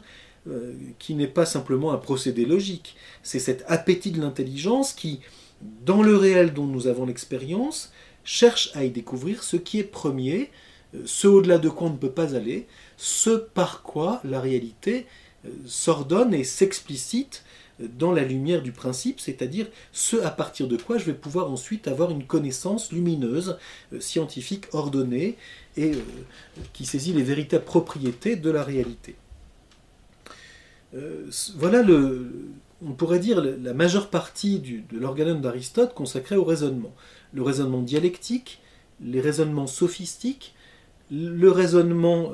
euh, 0.47 0.73
qui 0.99 1.15
n'est 1.15 1.27
pas 1.27 1.45
simplement 1.45 1.91
un 1.93 1.97
procédé 1.97 2.45
logique. 2.45 2.95
C'est 3.23 3.39
cet 3.39 3.63
appétit 3.67 4.11
de 4.11 4.21
l'intelligence 4.21 4.93
qui, 4.93 5.21
dans 5.85 6.03
le 6.03 6.15
réel 6.15 6.53
dont 6.53 6.67
nous 6.67 6.87
avons 6.87 7.05
l'expérience, 7.05 7.91
cherche 8.25 8.71
à 8.73 8.83
y 8.83 8.89
découvrir 8.89 9.43
ce 9.43 9.55
qui 9.55 9.79
est 9.79 9.83
premier, 9.83 10.51
euh, 10.93 10.99
ce 11.05 11.27
au-delà 11.27 11.57
de 11.57 11.69
quoi 11.69 11.87
on 11.87 11.91
ne 11.91 11.97
peut 11.97 12.11
pas 12.11 12.35
aller, 12.35 12.67
ce 12.97 13.29
par 13.29 13.81
quoi 13.81 14.19
la 14.25 14.41
réalité 14.41 15.05
s'ordonne 15.65 16.33
et 16.33 16.43
s'explicite 16.43 17.45
dans 17.97 18.11
la 18.11 18.23
lumière 18.23 18.61
du 18.61 18.71
principe, 18.71 19.19
c'est-à-dire 19.19 19.67
ce 19.91 20.17
à 20.17 20.29
partir 20.29 20.67
de 20.67 20.77
quoi 20.77 20.97
je 20.97 21.05
vais 21.05 21.13
pouvoir 21.13 21.51
ensuite 21.51 21.87
avoir 21.87 22.11
une 22.11 22.25
connaissance 22.25 22.91
lumineuse, 22.91 23.57
euh, 23.93 23.99
scientifique, 23.99 24.65
ordonnée, 24.73 25.37
et 25.77 25.93
euh, 25.93 26.01
qui 26.73 26.85
saisit 26.85 27.13
les 27.13 27.23
véritables 27.23 27.63
propriétés 27.63 28.35
de 28.35 28.49
la 28.49 28.63
réalité. 28.63 29.15
Euh, 30.95 31.29
voilà 31.55 31.81
le, 31.81 32.49
on 32.85 32.91
pourrait 32.91 33.19
dire 33.19 33.41
la 33.41 33.73
majeure 33.73 34.09
partie 34.09 34.59
de 34.59 34.99
l'organum 34.99 35.39
d'Aristote 35.39 35.93
consacrée 35.93 36.35
au 36.35 36.43
raisonnement. 36.43 36.93
Le 37.33 37.43
raisonnement 37.43 37.81
dialectique, 37.81 38.59
les 39.01 39.21
raisonnements 39.21 39.67
sophistiques, 39.67 40.55
le 41.11 41.49
raisonnement 41.49 42.31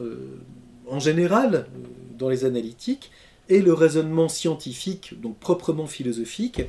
en 0.88 1.00
général 1.00 1.68
dans 2.18 2.30
les 2.30 2.46
analytiques, 2.46 3.12
et 3.50 3.62
le 3.62 3.74
raisonnement 3.74 4.28
scientifique, 4.28 5.20
donc 5.22 5.38
proprement 5.40 5.88
philosophique, 5.88 6.64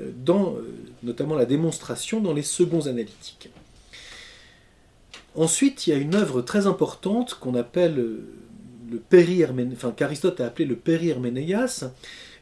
euh, 0.00 0.10
dans 0.24 0.54
euh, 0.54 0.74
notamment 1.02 1.34
la 1.34 1.46
démonstration 1.46 2.20
dans 2.20 2.34
les 2.34 2.42
seconds 2.42 2.86
analytiques. 2.86 3.50
Ensuite, 5.34 5.86
il 5.86 5.90
y 5.90 5.92
a 5.92 5.96
une 5.96 6.14
œuvre 6.14 6.42
très 6.42 6.66
importante 6.66 7.34
qu'on 7.34 7.54
appelle 7.54 7.98
euh, 7.98 8.34
le 8.90 9.72
enfin 9.72 9.92
qu'Aristote 9.92 10.40
a 10.40 10.46
appelé 10.46 10.64
le 10.64 10.76
péri-herménéas, 10.76 11.90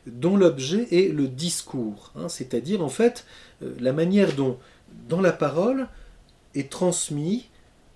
dont 0.06 0.36
l'objet 0.36 0.86
est 0.92 1.12
le 1.12 1.26
discours, 1.26 2.12
hein, 2.14 2.28
c'est-à-dire 2.28 2.84
en 2.84 2.88
fait 2.88 3.26
la 3.80 3.92
manière 3.92 4.32
dont 4.36 4.56
dans 5.08 5.20
la 5.20 5.32
parole 5.32 5.88
est 6.54 6.70
transmis 6.70 7.48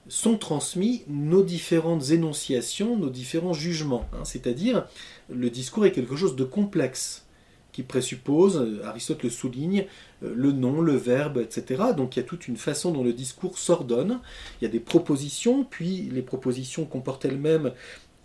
sont 0.08 0.36
transmis 0.38 1.02
nos 1.08 1.42
différentes 1.42 2.10
énonciations, 2.10 2.96
nos 2.96 3.10
différents 3.10 3.52
jugements. 3.52 4.08
Hein. 4.12 4.24
C'est-à-dire, 4.24 4.86
le 5.28 5.50
discours 5.50 5.86
est 5.86 5.92
quelque 5.92 6.16
chose 6.16 6.36
de 6.36 6.44
complexe, 6.44 7.26
qui 7.72 7.82
présuppose, 7.84 8.80
Aristote 8.84 9.22
le 9.22 9.30
souligne, 9.30 9.86
le 10.22 10.50
nom, 10.50 10.80
le 10.80 10.96
verbe, 10.96 11.38
etc. 11.38 11.82
Donc 11.96 12.16
il 12.16 12.18
y 12.18 12.22
a 12.22 12.26
toute 12.26 12.48
une 12.48 12.56
façon 12.56 12.90
dont 12.90 13.04
le 13.04 13.12
discours 13.12 13.58
s'ordonne. 13.58 14.20
Il 14.60 14.64
y 14.64 14.66
a 14.66 14.70
des 14.70 14.80
propositions, 14.80 15.64
puis 15.64 16.08
les 16.12 16.22
propositions 16.22 16.84
comportent 16.84 17.24
elles-mêmes 17.24 17.72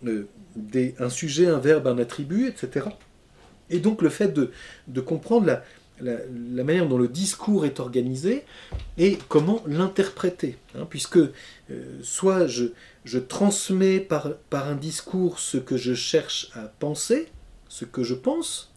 un 0.04 1.10
sujet, 1.10 1.46
un 1.46 1.58
verbe, 1.58 1.86
un 1.86 1.98
attribut, 1.98 2.48
etc. 2.48 2.86
Et 3.70 3.80
donc 3.80 4.02
le 4.02 4.08
fait 4.08 4.32
de, 4.32 5.00
comprendre 5.00 5.46
la, 5.46 5.62
manière 6.00 6.88
dont 6.88 6.98
le 6.98 7.08
discours 7.08 7.64
est 7.64 7.80
organisé 7.80 8.44
et 8.98 9.18
comment 9.28 9.62
l'interpréter. 9.66 10.56
Hein, 10.74 10.86
puisque 10.88 11.18
euh, 11.18 11.30
soit 12.02 12.46
je, 12.46 13.18
transmets 13.18 14.00
par, 14.00 14.32
un 14.52 14.74
discours 14.74 15.38
ce 15.38 15.56
que 15.56 15.76
je 15.76 15.94
cherche 15.94 16.50
à 16.54 16.62
penser, 16.78 17.28
ce 17.68 17.84
que 17.84 18.02
je 18.02 18.14
pense, 18.14 18.72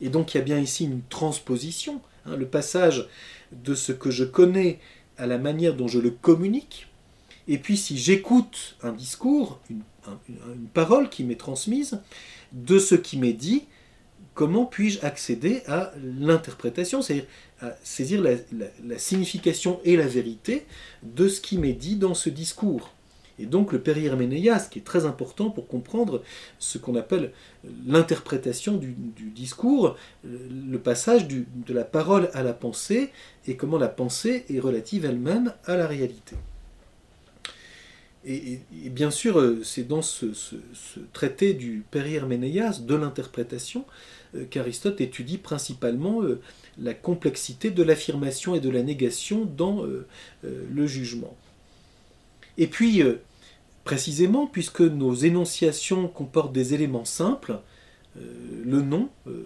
et 0.00 0.08
donc 0.08 0.34
il 0.34 0.38
y 0.38 0.40
a 0.40 0.44
bien 0.44 0.58
ici 0.58 0.84
une 0.84 1.02
transposition, 1.08 2.00
hein, 2.26 2.36
le 2.36 2.46
passage 2.46 3.08
de 3.52 3.74
ce 3.74 3.92
que 3.92 4.10
je 4.10 4.24
connais 4.24 4.78
à 5.18 5.26
la 5.26 5.38
manière 5.38 5.74
dont 5.74 5.88
je 5.88 5.98
le 5.98 6.10
communique. 6.10 6.88
Et 7.48 7.58
puis 7.58 7.76
si 7.76 7.98
j'écoute 7.98 8.76
un 8.82 8.92
discours, 8.92 9.60
une 9.68 10.68
parole 10.72 11.08
qui 11.08 11.24
m'est 11.24 11.36
transmise 11.36 12.00
de 12.52 12.78
ce 12.78 12.94
qui 12.94 13.18
m'est 13.18 13.32
dit, 13.32 13.64
comment 14.34 14.64
puis-je 14.64 15.04
accéder 15.04 15.62
à 15.66 15.92
l'interprétation, 16.02 17.02
c'est-à-dire 17.02 17.26
à 17.60 17.76
saisir 17.82 18.22
la, 18.22 18.98
signification 18.98 19.80
et 19.84 19.96
la 19.96 20.06
vérité 20.06 20.64
de 21.02 21.28
ce 21.28 21.40
qui 21.40 21.58
m'est 21.58 21.72
dit 21.72 21.96
dans 21.96 22.14
ce 22.14 22.30
discours. 22.30 22.92
Et 23.38 23.46
donc 23.46 23.72
le 23.72 23.80
périherménéas, 23.80 24.68
qui 24.70 24.78
est 24.80 24.82
très 24.82 25.06
important 25.06 25.50
pour 25.50 25.66
comprendre 25.66 26.22
ce 26.58 26.78
qu'on 26.78 26.96
appelle 26.96 27.32
l'interprétation 27.86 28.76
du, 28.76 28.94
discours, 29.34 29.96
le 30.24 30.78
passage 30.78 31.26
de 31.28 31.74
la 31.74 31.84
parole 31.84 32.30
à 32.34 32.42
la 32.42 32.52
pensée, 32.52 33.10
et 33.46 33.56
comment 33.56 33.78
la 33.78 33.88
pensée 33.88 34.44
est 34.50 34.60
relative 34.60 35.04
elle-même 35.04 35.54
à 35.64 35.76
la 35.76 35.86
réalité. 35.86 36.36
Et, 38.24 38.60
bien 38.90 39.10
sûr, 39.10 39.38
euh, 39.40 39.62
c'est 39.64 39.86
dans 39.86 40.02
ce, 40.02 40.26
traité 41.12 41.54
du 41.54 41.84
Périherménéas 41.90 42.80
de 42.82 42.94
l'interprétation 42.94 43.84
qu'Aristote 44.50 45.00
étudie 45.00 45.38
principalement 45.38 46.22
euh, 46.22 46.40
la 46.78 46.94
complexité 46.94 47.70
de 47.70 47.82
l'affirmation 47.82 48.54
et 48.54 48.60
de 48.60 48.70
la 48.70 48.82
négation 48.82 49.44
dans 49.44 49.84
le 50.42 50.86
jugement. 50.86 51.36
Et 52.56 52.66
puis, 52.66 53.02
précisément, 53.84 54.46
puisque 54.46 54.80
nos 54.80 55.14
énonciations 55.14 56.08
comportent 56.08 56.52
des 56.52 56.74
éléments 56.74 57.04
simples, 57.04 57.52
euh, 57.52 57.56
le 58.16 58.82
nom 58.82 59.08
euh, 59.26 59.44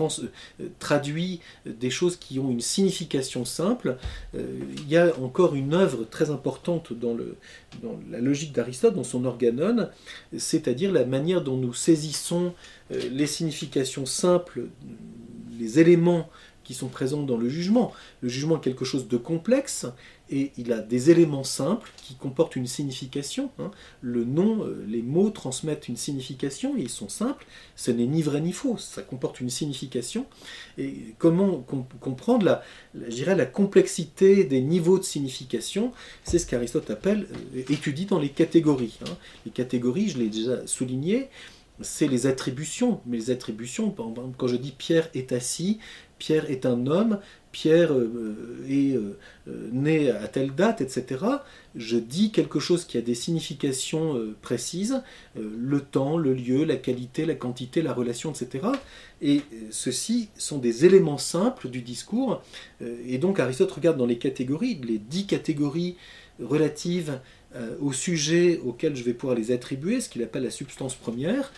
euh, 0.00 0.68
traduit 0.78 1.40
des 1.66 1.90
choses 1.90 2.16
qui 2.16 2.38
ont 2.38 2.50
une 2.50 2.60
signification 2.60 3.44
simple. 3.44 3.98
il 4.34 4.88
y 4.88 4.96
a 4.96 5.12
encore 5.20 5.54
une 5.54 5.74
œuvre 5.74 6.04
très 6.04 6.30
importante 6.30 6.92
dans, 6.92 7.16
la 8.10 8.18
logique 8.20 8.52
d'Aristote, 8.52 8.94
dans 8.94 9.04
son 9.04 9.24
organon, 9.24 9.88
c'est-à-dire 10.36 10.92
la 10.92 11.04
manière 11.04 11.42
dont 11.42 11.56
nous 11.56 11.74
saisissons 11.74 12.54
les 12.90 13.26
significations 13.26 14.06
simples, 14.06 14.68
les 15.58 15.78
éléments 15.78 16.28
qui 16.64 16.74
sont 16.74 16.88
présents 16.88 17.22
dans 17.22 17.36
le 17.36 17.48
jugement. 17.48 17.92
Le 18.20 18.28
jugement 18.28 18.56
est 18.56 18.60
quelque 18.60 18.84
chose 18.84 19.08
de 19.08 19.16
complexe 19.16 19.86
et 20.32 20.50
il 20.56 20.72
a 20.72 20.78
des 20.78 21.10
éléments 21.10 21.44
simples 21.44 21.92
qui 21.96 22.14
comportent 22.14 22.56
une 22.56 22.66
signification. 22.66 23.50
Hein. 23.58 23.70
Le 24.00 24.24
nom, 24.24 24.64
euh, 24.64 24.84
les 24.88 25.02
mots 25.02 25.30
transmettent 25.30 25.88
une 25.88 25.96
signification 25.96 26.74
ils 26.76 26.88
sont 26.88 27.08
simples. 27.08 27.46
Ce 27.76 27.90
n'est 27.90 28.06
ni 28.06 28.22
vrai 28.22 28.40
ni 28.40 28.52
faux, 28.52 28.78
ça 28.78 29.02
comporte 29.02 29.40
une 29.40 29.50
signification. 29.50 30.26
Et 30.78 31.14
comment 31.18 31.64
comprendre 32.00 32.60
la 32.94 33.46
complexité 33.46 34.44
des 34.44 34.60
niveaux 34.60 34.98
de 34.98 35.04
signification 35.04 35.92
C'est 36.24 36.38
ce 36.38 36.46
qu'Aristote 36.46 36.90
appelle, 36.90 37.26
euh, 37.54 37.62
étudie 37.68 38.06
dans 38.06 38.18
les 38.18 38.30
catégories. 38.30 38.98
Hein. 39.04 39.16
Les 39.46 39.52
catégories, 39.52 40.08
je 40.08 40.18
l'ai 40.18 40.28
déjà 40.28 40.66
souligné, 40.66 41.28
c'est 41.80 42.08
les 42.08 42.26
attributions. 42.26 43.00
Mais 43.06 43.16
les 43.16 43.30
attributions, 43.30 43.94
quand 44.36 44.46
je 44.46 44.56
dis 44.56 44.72
Pierre 44.72 45.08
est 45.14 45.32
assis, 45.32 45.78
Pierre 46.22 46.48
est 46.50 46.66
un 46.66 46.86
homme, 46.86 47.18
Pierre 47.50 47.92
euh, 47.92 48.64
est 48.68 48.94
euh, 48.94 49.18
euh, 49.48 49.68
né 49.72 50.08
à 50.08 50.28
telle 50.28 50.54
date, 50.54 50.80
etc. 50.80 51.24
Je 51.74 51.96
dis 51.96 52.30
quelque 52.30 52.60
chose 52.60 52.84
qui 52.84 52.96
a 52.96 53.00
des 53.00 53.16
significations 53.16 54.20
précises, 54.40 55.02
le 55.34 55.80
temps, 55.80 56.16
le 56.16 56.32
lieu, 56.32 56.64
la 56.64 56.76
qualité, 56.76 57.26
la 57.26 57.34
quantité, 57.34 57.82
la 57.82 57.92
relation, 57.92 58.30
etc. 58.30 58.66
Et 59.20 59.42
ceux-ci 59.70 60.28
sont 60.36 60.58
des 60.58 60.84
éléments 60.84 61.18
simples 61.18 61.68
du 61.68 61.82
discours. 61.82 62.42
Et 62.80 63.18
donc 63.18 63.40
Aristote 63.40 63.72
regarde 63.72 63.96
dans 63.96 64.06
les 64.06 64.18
catégories, 64.18 64.78
les 64.86 64.98
dix 64.98 65.26
catégories 65.26 65.96
relatives 66.40 67.20
au 67.80 67.92
sujet 67.92 68.60
auquel 68.64 68.96
je 68.96 69.02
vais 69.02 69.12
pouvoir 69.12 69.36
les 69.36 69.52
attribuer, 69.52 70.00
ce 70.00 70.08
qu'il 70.08 70.22
appelle 70.22 70.42
la 70.42 70.50
substance 70.50 70.94
première, 70.94 71.52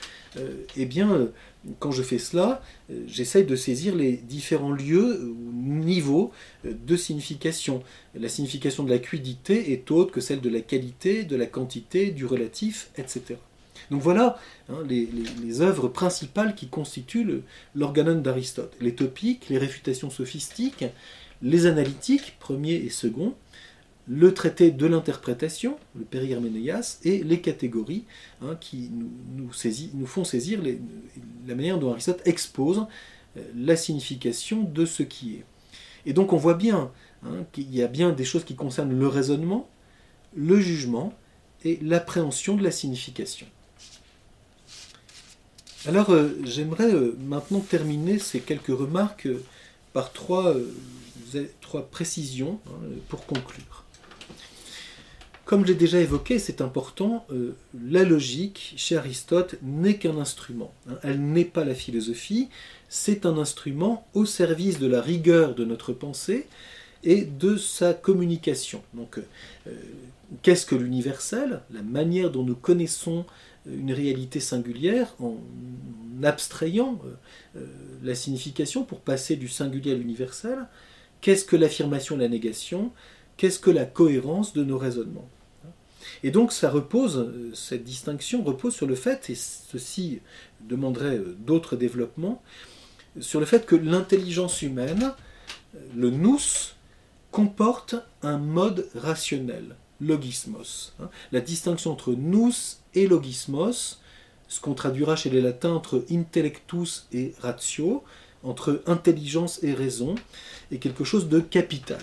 eh 0.76 0.86
bien, 0.86 1.30
quand 1.78 1.90
je 1.90 2.02
fais 2.02 2.18
cela, 2.18 2.62
euh, 2.90 3.04
j'essaye 3.06 3.44
de 3.44 3.56
saisir 3.56 3.94
les 3.94 4.12
différents 4.12 4.72
lieux 4.72 5.24
ou 5.24 5.52
niveaux 5.52 6.32
euh, 6.64 6.72
de 6.86 6.96
signification. 6.96 7.82
La 8.14 8.28
signification 8.28 8.84
de 8.84 8.90
la 8.90 8.98
quidité 8.98 9.72
est 9.72 9.90
autre 9.90 10.12
que 10.12 10.20
celle 10.20 10.40
de 10.40 10.50
la 10.50 10.60
qualité, 10.60 11.24
de 11.24 11.36
la 11.36 11.46
quantité, 11.46 12.10
du 12.10 12.26
relatif, 12.26 12.90
etc. 12.96 13.36
Donc 13.90 14.02
voilà 14.02 14.38
hein, 14.68 14.82
les, 14.88 15.60
œuvres 15.60 15.88
principales 15.88 16.54
qui 16.54 16.68
constituent 16.68 17.42
l'organon 17.74 18.20
d'Aristote. 18.20 18.74
Les 18.80 18.94
topiques, 18.94 19.48
les 19.48 19.58
réfutations 19.58 20.10
sophistiques, 20.10 20.84
les 21.42 21.66
analytiques, 21.66 22.36
premier 22.40 22.74
et 22.74 22.90
second, 22.90 23.34
le 24.06 24.34
traité 24.34 24.70
de 24.70 24.86
l'interprétation, 24.86 25.78
le 25.96 26.04
périherménéas, 26.04 26.98
et 27.04 27.22
les 27.24 27.40
catégories 27.40 28.04
hein, 28.42 28.56
qui 28.60 28.90
nous, 28.90 30.06
font 30.06 30.24
saisir 30.24 30.60
la 31.46 31.54
manière 31.54 31.78
dont 31.78 31.92
Aristote 31.92 32.20
expose 32.26 32.86
euh, 33.36 33.42
la 33.56 33.76
signification 33.76 34.62
de 34.62 34.84
ce 34.84 35.02
qui 35.02 35.36
est. 35.36 35.44
Et 36.06 36.12
donc 36.12 36.32
on 36.32 36.36
voit 36.36 36.54
bien 36.54 36.90
hein, 37.24 37.46
qu'il 37.52 37.74
y 37.74 37.82
a 37.82 37.86
bien 37.86 38.12
des 38.12 38.24
choses 38.24 38.44
qui 38.44 38.56
concernent 38.56 38.98
le 38.98 39.08
raisonnement, 39.08 39.68
le 40.36 40.60
jugement 40.60 41.14
et 41.64 41.78
l'appréhension 41.80 42.56
de 42.56 42.62
la 42.62 42.70
signification. 42.70 43.46
Alors 45.86 46.10
euh, 46.10 46.30
j'aimerais 46.44 46.92
euh, 46.92 47.16
maintenant 47.20 47.60
terminer 47.60 48.18
ces 48.18 48.40
quelques 48.40 48.66
remarques 48.66 49.28
par 49.94 50.12
trois, 50.12 50.54
trois 51.62 51.88
précisions 51.88 52.60
hein, 52.66 52.88
pour 53.08 53.24
conclure. 53.24 53.83
Comme 55.44 55.66
j'ai 55.66 55.74
déjà 55.74 56.00
évoqué, 56.00 56.38
c'est 56.38 56.62
important, 56.62 57.26
euh, 57.30 57.54
la 57.86 58.04
logique 58.04 58.72
chez 58.76 58.96
Aristote 58.96 59.56
n'est 59.62 59.98
qu'un 59.98 60.16
instrument. 60.16 60.72
Hein. 60.88 60.94
elle 61.02 61.20
n'est 61.20 61.44
pas 61.44 61.64
la 61.64 61.74
philosophie, 61.74 62.48
c'est 62.88 63.26
un 63.26 63.36
instrument 63.36 64.06
au 64.14 64.24
service 64.24 64.78
de 64.78 64.86
la 64.86 65.02
rigueur 65.02 65.54
de 65.54 65.64
notre 65.66 65.92
pensée 65.92 66.46
et 67.02 67.26
de 67.26 67.56
sa 67.58 67.92
communication. 67.92 68.82
Donc, 68.94 69.18
euh, 69.18 69.72
qu'est-ce 70.42 70.64
que 70.64 70.74
l'universel? 70.74 71.60
La 71.70 71.82
manière 71.82 72.30
dont 72.30 72.42
nous 72.42 72.56
connaissons 72.56 73.26
une 73.66 73.92
réalité 73.92 74.40
singulière 74.40 75.14
en 75.20 75.36
abstrayant 76.22 76.98
euh, 77.56 77.66
la 78.02 78.14
signification 78.14 78.84
pour 78.84 79.00
passer 79.00 79.36
du 79.36 79.48
singulier 79.48 79.92
à 79.92 79.94
l'universel. 79.94 80.58
Qu'est-ce 81.20 81.44
que 81.44 81.56
l'affirmation 81.56 82.16
et 82.16 82.20
la 82.20 82.28
négation? 82.28 82.92
Qu'est-ce 83.36 83.58
que 83.58 83.70
la 83.70 83.84
cohérence 83.84 84.52
de 84.52 84.64
nos 84.64 84.78
raisonnements 84.78 85.28
Et 86.22 86.30
donc 86.30 86.52
ça 86.52 86.70
repose, 86.70 87.32
cette 87.54 87.84
distinction 87.84 88.42
repose 88.42 88.74
sur 88.74 88.86
le 88.86 88.94
fait, 88.94 89.30
et 89.30 89.34
ceci 89.34 90.20
demanderait 90.60 91.20
d'autres 91.38 91.76
développements, 91.76 92.42
sur 93.20 93.40
le 93.40 93.46
fait 93.46 93.66
que 93.66 93.76
l'intelligence 93.76 94.62
humaine, 94.62 95.12
le 95.94 96.10
nous, 96.10 96.40
comporte 97.30 97.96
un 98.22 98.38
mode 98.38 98.88
rationnel, 98.94 99.76
logismos. 100.00 100.94
La 101.32 101.40
distinction 101.40 101.90
entre 101.90 102.12
nous 102.12 102.52
et 102.94 103.08
logismos, 103.08 104.00
ce 104.46 104.60
qu'on 104.60 104.74
traduira 104.74 105.16
chez 105.16 105.30
les 105.30 105.40
latins 105.40 105.72
entre 105.72 106.04
intellectus 106.10 107.08
et 107.12 107.34
ratio, 107.40 108.04
entre 108.44 108.82
intelligence 108.86 109.62
et 109.62 109.72
raison, 109.72 110.14
est 110.70 110.78
quelque 110.78 111.04
chose 111.04 111.28
de 111.28 111.40
capital. 111.40 112.00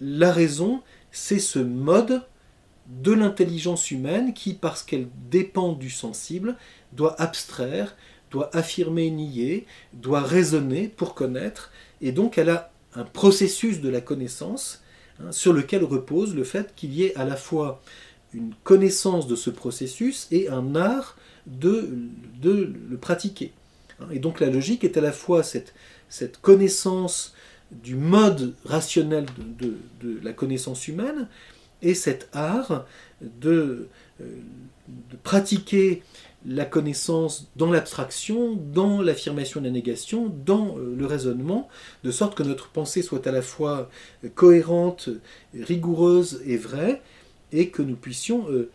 La 0.00 0.32
raison, 0.32 0.82
c'est 1.12 1.38
ce 1.38 1.58
mode 1.58 2.22
de 2.88 3.12
l'intelligence 3.12 3.90
humaine 3.90 4.34
qui, 4.34 4.54
parce 4.54 4.82
qu'elle 4.82 5.08
dépend 5.30 5.72
du 5.72 5.90
sensible, 5.90 6.56
doit 6.92 7.20
abstraire, 7.20 7.94
doit 8.30 8.54
affirmer, 8.56 9.10
nier, 9.10 9.66
doit 9.92 10.22
raisonner 10.22 10.88
pour 10.88 11.14
connaître, 11.14 11.70
et 12.00 12.12
donc 12.12 12.38
elle 12.38 12.50
a 12.50 12.72
un 12.94 13.04
processus 13.04 13.80
de 13.80 13.88
la 13.88 14.00
connaissance 14.00 14.82
hein, 15.20 15.30
sur 15.30 15.52
lequel 15.52 15.84
repose 15.84 16.34
le 16.34 16.44
fait 16.44 16.74
qu'il 16.74 16.92
y 16.94 17.04
ait 17.04 17.14
à 17.16 17.24
la 17.24 17.36
fois 17.36 17.82
une 18.32 18.54
connaissance 18.64 19.26
de 19.26 19.36
ce 19.36 19.50
processus 19.50 20.26
et 20.30 20.48
un 20.48 20.74
art 20.74 21.16
de 21.46 21.88
le 22.44 22.96
pratiquer. 22.96 23.52
Hein. 24.00 24.06
Et 24.12 24.18
donc 24.18 24.40
la 24.40 24.50
logique 24.50 24.84
est 24.84 24.96
à 24.96 25.00
la 25.00 25.12
fois 25.12 25.42
cette, 25.42 25.72
connaissance 26.40 27.34
du 27.70 27.94
mode 27.94 28.54
rationnel 28.64 29.26
de, 29.38 29.76
la 30.22 30.32
connaissance 30.32 30.88
humaine 30.88 31.28
et 31.82 31.94
cet 31.94 32.28
art 32.32 32.84
de, 33.20 33.88
euh, 34.20 34.24
de 34.88 35.16
pratiquer 35.22 36.02
la 36.46 36.64
connaissance 36.64 37.50
dans 37.56 37.70
l'abstraction, 37.70 38.54
dans 38.54 39.02
l'affirmation 39.02 39.60
et 39.60 39.64
la 39.64 39.70
négation, 39.70 40.32
dans 40.44 40.78
euh, 40.78 40.94
le 40.96 41.06
raisonnement, 41.06 41.68
de 42.02 42.10
sorte 42.10 42.34
que 42.34 42.42
notre 42.42 42.68
pensée 42.68 43.02
soit 43.02 43.26
à 43.26 43.32
la 43.32 43.42
fois 43.42 43.90
cohérente, 44.34 45.10
rigoureuse 45.54 46.42
et 46.46 46.56
vraie, 46.56 47.02
et 47.52 47.68
que 47.68 47.82
nous 47.82 47.96
puissions 47.96 48.46
euh, 48.50 48.70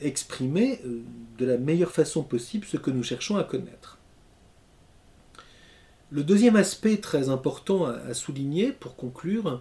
exprimer 0.00 0.80
de 1.38 1.46
la 1.46 1.56
meilleure 1.56 1.92
façon 1.92 2.22
possible 2.22 2.66
ce 2.66 2.76
que 2.76 2.90
nous 2.90 3.02
cherchons 3.02 3.36
à 3.36 3.44
connaître. 3.44 3.95
Le 6.10 6.22
deuxième 6.22 6.56
aspect 6.56 6.98
très 6.98 7.28
important 7.30 7.86
à, 7.86 8.14
souligner 8.14 8.70
pour 8.70 8.94
conclure, 8.94 9.60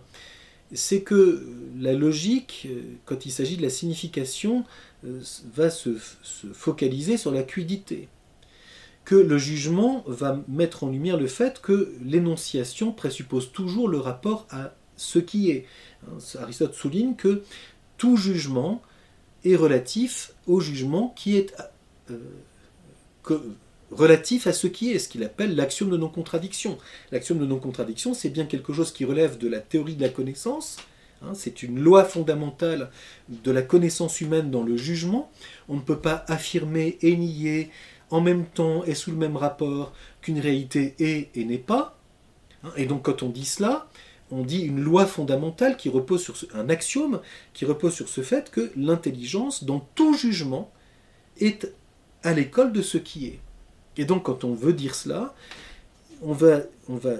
c'est 0.74 1.02
que 1.02 1.48
la 1.80 1.93
logique, 1.93 2.68
quand 3.06 3.26
il 3.26 3.32
s'agit 3.32 3.58
de 3.58 3.64
la 3.64 3.70
signification, 3.70 4.64
euh, 5.06 5.22
va 5.54 5.70
se, 5.70 5.98
focaliser 6.54 7.18
sur 7.18 7.32
la 7.32 7.43
cuidité. 7.43 8.10
Que 9.06 9.16
le 9.16 9.38
jugement 9.38 10.04
va 10.08 10.43
mettre 10.48 10.84
en 10.84 10.89
lumière 10.89 11.18
le 11.18 11.28
fait 11.28 11.62
que 11.62 11.93
l'énonciation 12.04 12.91
présuppose 12.91 13.52
toujours 13.52 13.88
le 13.88 14.00
rapport 14.00 14.48
à 14.50 14.76
ce 14.98 15.20
qui 15.20 15.52
est. 15.52 15.66
Hein, 16.08 16.18
Aristote 16.39 16.74
souligne 16.74 17.16
que 17.16 17.43
tout 17.98 18.18
jugement 18.18 18.82
est 19.43 19.56
relatif 19.56 20.34
au 20.48 20.60
jugement 20.60 21.14
qui 21.16 21.38
est 21.38 21.56
euh, 22.10 22.18
relatif 23.91 24.47
à 24.47 24.53
ce 24.53 24.67
qui 24.67 24.91
est, 24.91 24.99
ce 24.99 25.09
qu'il 25.09 25.23
appelle 25.23 25.55
l'axiome 25.55 25.89
de 25.89 25.97
non-contradiction. 25.97 26.77
L'axiome 27.11 27.39
de 27.39 27.45
non-contradiction, 27.45 28.13
c'est 28.13 28.29
bien 28.29 28.45
quelque 28.45 28.73
chose 28.73 28.91
qui 28.91 29.05
relève 29.05 29.38
de 29.38 29.47
la 29.47 29.59
théorie 29.59 29.95
de 29.95 30.01
la 30.01 30.09
connaissance, 30.09 30.77
hein, 31.21 31.33
c'est 31.33 31.63
une 31.63 31.79
loi 31.79 32.03
fondamentale 32.03 32.89
de 33.29 33.51
la 33.51 33.61
connaissance 33.61 34.21
humaine 34.21 34.51
dans 34.51 34.63
le 34.63 34.77
jugement. 34.77 35.31
On 35.69 35.75
ne 35.75 35.81
peut 35.81 35.99
pas 35.99 36.25
affirmer 36.27 36.97
et 37.01 37.15
nier 37.15 37.69
en 38.09 38.21
même 38.21 38.45
temps 38.45 38.83
et 38.86 38.95
sous 38.95 39.11
le 39.11 39.17
même 39.17 39.38
rapport 39.38 39.93
qu'une 40.21 40.39
réalité 40.39 40.95
est 40.99 41.29
et 41.36 41.45
n'est 41.45 41.57
pas. 41.57 41.97
Hein. 42.63 42.71
Et 42.77 42.86
donc 42.86 43.03
quand 43.03 43.23
on 43.23 43.29
dit 43.29 43.45
cela, 43.45 43.88
on 44.31 44.43
dit 44.43 44.61
une 44.61 44.81
loi 44.81 45.05
fondamentale 45.05 45.77
qui 45.77 45.89
repose 45.89 46.23
sur 46.23 46.36
un 46.55 46.69
axiome 46.69 47.21
qui 47.53 47.65
repose 47.65 47.93
sur 47.93 48.09
ce 48.09 48.21
fait 48.21 48.49
que 48.49 48.71
l'intelligence, 48.75 49.63
dans 49.63 49.88
tout 49.95 50.15
jugement, 50.15 50.71
est 51.39 51.71
à 52.23 52.33
l'école 52.33 52.71
de 52.71 52.81
ce 52.81 52.97
qui 52.97 53.27
est. 53.27 53.39
Et 53.98 54.06
donc 54.06 54.24
quand 54.24 54.43
on 54.43 54.54
veut 54.54 54.74
dire 54.74 54.96
cela, 54.96 55.34
on 56.22 56.34
va, 56.34 56.62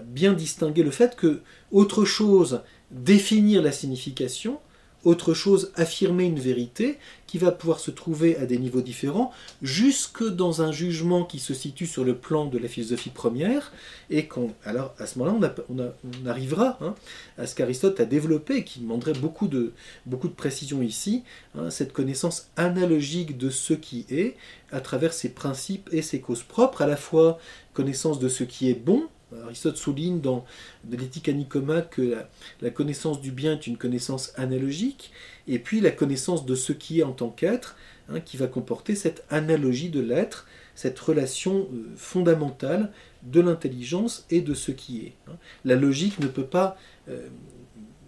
bien 0.06 0.34
distinguer 0.34 0.84
le 0.84 0.92
fait 0.92 1.16
que 1.16 1.42
autre 1.72 2.06
chose, 2.06 2.62
définir 2.92 3.62
la 3.62 3.72
signification, 3.72 4.60
autre 5.06 5.34
chose, 5.34 5.72
affirmer 5.76 6.26
une 6.26 6.40
vérité 6.40 6.98
qui 7.28 7.38
va 7.38 7.52
pouvoir 7.52 7.80
se 7.80 7.92
trouver 7.92 8.38
à 8.38 8.46
des 8.46 8.58
niveaux 8.58 8.82
différents, 8.82 9.32
jusque 9.62 10.24
dans 10.24 10.62
un 10.62 10.72
jugement 10.72 11.24
qui 11.24 11.40
se 11.40 11.54
situe 11.54 11.86
sur 11.86 12.04
le 12.04 12.16
plan 12.16 12.46
de 12.46 12.58
la 12.58 12.68
philosophie 12.68 13.10
première, 13.10 13.72
et 14.10 14.28
qu'on, 14.28 14.52
alors 14.64 14.94
à 15.00 15.06
ce 15.06 15.20
moment-là, 15.20 15.56
on, 15.70 16.28
arrivera 16.28 16.78
hein, 16.82 16.96
à 17.38 17.48
ce 17.48 17.56
qu'Aristote 17.56 18.00
a 18.00 18.06
développé, 18.06 18.64
qui 18.64 18.80
demanderait 18.80 19.14
beaucoup 19.14 19.48
de, 19.48 19.74
beaucoup 20.06 20.28
de 20.28 20.34
précision 20.34 20.82
ici, 20.82 21.24
hein, 21.56 21.70
cette 21.70 21.94
connaissance 21.94 22.50
analogique 22.58 23.38
de 23.38 23.50
ce 23.50 23.74
qui 23.74 24.06
est, 24.10 24.36
à 24.72 24.82
travers 24.82 25.14
ses 25.14 25.30
principes 25.30 25.90
et 25.92 26.02
ses 26.02 26.20
causes 26.20 26.44
propres, 26.44 26.82
à 26.82 26.88
la 26.88 26.98
fois 26.98 27.40
connaissance 27.74 28.20
de 28.20 28.30
ce 28.30 28.44
qui 28.44 28.70
est 28.70 28.80
bon, 28.80 29.08
Aristote 29.44 29.78
souligne 29.78 30.22
dans 30.22 30.46
l'éthique 30.90 31.30
à 31.30 31.34
Nicomate 31.34 31.90
que 31.90 32.18
la, 32.62 32.70
connaissance 32.70 33.22
du 33.22 33.32
bien 33.32 33.54
est 33.54 33.68
une 33.68 33.78
connaissance 33.78 34.34
analogique, 34.36 35.12
et 35.48 35.60
puis 35.60 35.82
la 35.82 35.92
connaissance 35.92 36.46
de 36.46 36.56
ce 36.56 36.74
qui 36.74 37.00
est 37.00 37.04
en 37.04 37.12
tant 37.12 37.30
qu'être, 37.30 37.76
hein, 38.10 38.20
qui 38.20 38.38
va 38.38 38.48
comporter 38.48 38.96
cette 38.96 39.24
analogie 39.30 39.90
de 39.90 40.00
l'être, 40.00 40.48
cette 40.76 41.00
relation 41.00 41.68
euh, 41.74 41.94
fondamentale 41.96 42.92
de 43.24 43.42
l'intelligence 43.42 44.26
et 44.30 44.42
de 44.42 44.54
ce 44.54 44.72
qui 44.72 45.06
est. 45.06 45.14
Hein. 45.28 45.38
La 45.64 45.76
logique 45.76 46.20
ne 46.20 46.28
peut 46.28 46.46
pas 46.46 46.78
euh, 47.10 47.28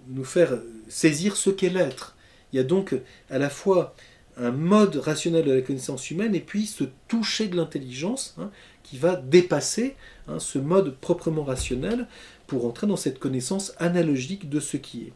nous 0.10 0.26
faire 0.26 0.60
saisir 0.88 1.36
ce 1.36 1.50
qu'est 1.50 1.70
l'être. 1.70 2.16
Il 2.52 2.58
y 2.58 2.60
a 2.60 2.64
donc 2.64 2.96
à 3.30 3.38
la 3.38 3.50
fois 3.50 3.96
un 4.38 4.52
mode 4.52 4.98
rationnel 4.98 5.46
de 5.46 5.52
la 5.52 5.62
connaissance 5.62 6.12
humaine 6.12 6.36
et 6.36 6.40
puis 6.40 6.66
ce 6.66 6.84
toucher 7.08 7.48
de 7.48 7.56
l'intelligence 7.56 8.36
hein, 8.38 8.52
qui 8.84 8.98
va 8.98 9.16
dépasser 9.16 9.96
hein, 10.28 10.40
ce 10.40 10.60
mode 10.60 10.96
proprement 10.98 11.44
rationnel 11.44 12.08
pour 12.48 12.66
entrer 12.66 12.88
dans 12.88 12.96
cette 12.96 13.20
connaissance 13.20 13.74
analogique 13.78 14.50
de 14.50 14.60
ce 14.60 14.78
qui 14.78 15.04
est. 15.04 15.14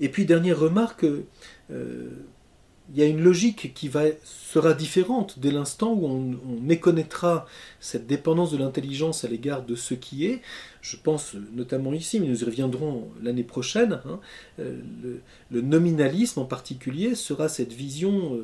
Et 0.00 0.08
puis 0.08 0.26
dernière 0.26 0.58
remarque, 0.58 1.04
euh, 1.70 2.10
il 2.90 2.98
y 2.98 3.02
a 3.02 3.06
une 3.06 3.20
logique 3.20 3.74
qui 3.74 3.90
sera 4.24 4.72
différente 4.72 5.38
dès 5.38 5.50
l'instant 5.50 5.92
où 5.92 6.06
on, 6.06 6.38
méconnaîtra 6.62 7.46
cette 7.80 8.06
dépendance 8.06 8.50
de 8.50 8.58
l'intelligence 8.58 9.24
à 9.24 9.28
l'égard 9.28 9.62
de 9.62 9.74
ce 9.74 9.94
qui 9.94 10.26
est. 10.26 10.40
Je 10.90 10.96
pense 10.96 11.34
notamment 11.54 11.92
ici, 11.92 12.18
mais 12.18 12.26
nous 12.26 12.40
y 12.40 12.44
reviendrons 12.44 13.08
l'année 13.22 13.42
prochaine, 13.42 14.00
hein, 14.06 14.20
euh, 14.58 14.78
le, 15.50 15.60
nominalisme 15.60 16.40
en 16.40 16.44
particulier 16.46 17.14
sera 17.14 17.50
cette 17.50 17.74
vision 17.74 18.36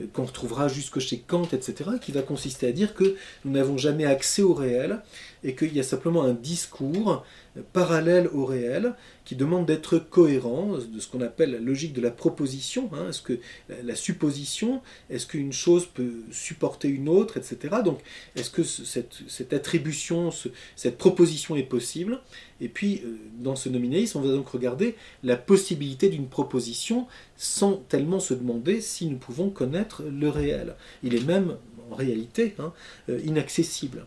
euh, 0.00 0.06
qu'on 0.12 0.24
retrouvera 0.24 0.66
jusque 0.66 0.98
chez 0.98 1.18
Kant, 1.18 1.48
etc., 1.52 1.90
qui 2.00 2.10
va 2.10 2.22
consister 2.22 2.66
à 2.66 2.72
dire 2.72 2.94
que 2.94 3.14
nous 3.44 3.52
n'avons 3.52 3.78
jamais 3.78 4.04
accès 4.04 4.42
au 4.42 4.52
réel 4.52 5.00
et 5.44 5.54
qu'il 5.54 5.74
y 5.74 5.80
a 5.80 5.82
simplement 5.82 6.22
un 6.22 6.34
discours 6.34 7.24
parallèle 7.72 8.28
au 8.32 8.46
réel 8.46 8.94
qui 9.24 9.36
demande 9.36 9.66
d'être 9.66 9.98
cohérent, 9.98 10.78
de 10.78 10.98
ce 10.98 11.06
qu'on 11.06 11.20
appelle 11.20 11.52
la 11.52 11.58
logique 11.58 11.92
de 11.92 12.00
la 12.00 12.10
proposition. 12.10 12.90
Hein. 12.92 13.08
est-ce 13.10 13.22
que 13.22 13.38
la 13.84 13.94
supposition, 13.94 14.80
est-ce 15.10 15.26
qu'une 15.26 15.52
chose 15.52 15.86
peut 15.86 16.22
supporter 16.30 16.88
une 16.88 17.08
autre, 17.08 17.36
etc. 17.36 17.76
Donc, 17.84 18.00
est-ce 18.36 18.50
que 18.50 18.62
cette, 18.62 19.52
attribution, 19.52 20.30
cette 20.76 20.98
proposition 20.98 21.56
est 21.56 21.62
possible? 21.62 22.20
Et 22.60 22.68
puis, 22.68 23.02
euh, 23.04 23.16
dans 23.40 23.56
ce 23.56 23.68
nominalisme, 23.68 24.18
on 24.18 24.22
va 24.22 24.32
donc 24.32 24.48
regarder 24.48 24.96
la 25.22 25.36
possibilité 25.36 26.08
d'une 26.08 26.28
proposition 26.28 27.06
sans 27.36 27.76
tellement 27.88 28.20
se 28.20 28.34
demander 28.34 28.80
si 28.80 29.06
nous 29.06 29.18
pouvons 29.18 29.50
connaître 29.50 30.02
le 30.04 30.28
réel. 30.28 30.74
Il 31.02 31.14
est 31.14 31.24
même, 31.24 31.56
en 31.90 31.96
réalité, 31.96 32.54
hein, 32.58 32.72
euh, 33.08 33.20
inaccessible. 33.24 34.06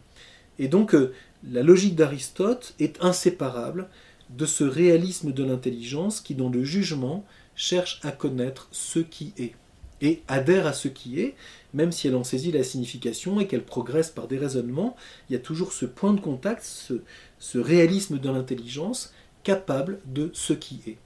Et 0.59 0.67
donc, 0.67 0.95
euh, 0.95 1.13
la 1.49 1.63
logique 1.63 1.95
d'Aristote 1.95 2.73
est 2.79 3.03
inséparable 3.03 3.89
de 4.29 4.45
ce 4.45 4.63
réalisme 4.63 5.31
de 5.31 5.43
l'intelligence 5.43 6.21
qui, 6.21 6.35
dans 6.35 6.49
le 6.49 6.63
jugement, 6.63 7.25
cherche 7.55 7.99
à 8.03 8.11
connaître 8.11 8.67
ce 8.71 8.99
qui 8.99 9.33
est 9.37 9.53
et 10.01 10.23
adhère 10.27 10.67
à 10.67 10.73
ce 10.73 10.87
qui 10.87 11.21
est, 11.21 11.35
même 11.73 11.91
si 11.91 12.07
elle 12.07 12.15
en 12.15 12.23
saisit 12.23 12.51
la 12.51 12.63
signification 12.63 13.39
et 13.39 13.47
qu'elle 13.47 13.63
progresse 13.63 14.09
par 14.09 14.27
des 14.27 14.37
raisonnements, 14.37 14.95
il 15.29 15.33
y 15.33 15.35
a 15.35 15.39
toujours 15.39 15.71
ce 15.71 15.85
point 15.85 16.13
de 16.13 16.19
contact, 16.19 16.63
ce, 16.63 17.01
ce 17.39 17.57
réalisme 17.57 18.19
de 18.19 18.29
l'intelligence 18.29 19.13
capable 19.43 19.99
de 20.05 20.31
ce 20.33 20.53
qui 20.53 20.81
est. 20.87 20.97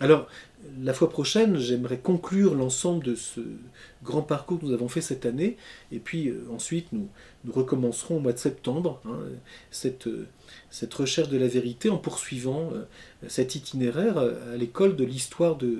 Alors, 0.00 0.26
la 0.82 0.92
fois 0.92 1.08
prochaine, 1.08 1.56
j'aimerais 1.58 1.98
conclure 1.98 2.54
l'ensemble 2.54 3.04
de 3.04 3.14
ce 3.14 3.40
grand 4.02 4.22
parcours 4.22 4.58
que 4.58 4.66
nous 4.66 4.72
avons 4.72 4.88
fait 4.88 5.00
cette 5.00 5.24
année, 5.24 5.56
et 5.92 5.98
puis 5.98 6.28
euh, 6.28 6.46
ensuite 6.52 6.88
nous, 6.92 7.08
recommencerons 7.48 8.16
au 8.16 8.20
mois 8.20 8.32
de 8.32 8.38
septembre 8.38 9.00
hein, 9.06 9.18
cette, 9.70 10.08
euh, 10.08 10.26
cette, 10.70 10.92
recherche 10.94 11.28
de 11.28 11.38
la 11.38 11.46
vérité 11.46 11.90
en 11.90 11.98
poursuivant 11.98 12.72
euh, 12.72 12.84
cet 13.28 13.54
itinéraire 13.54 14.18
à 14.18 14.56
l'école 14.56 14.96
de 14.96 15.04
l'histoire 15.04 15.56
de, 15.56 15.78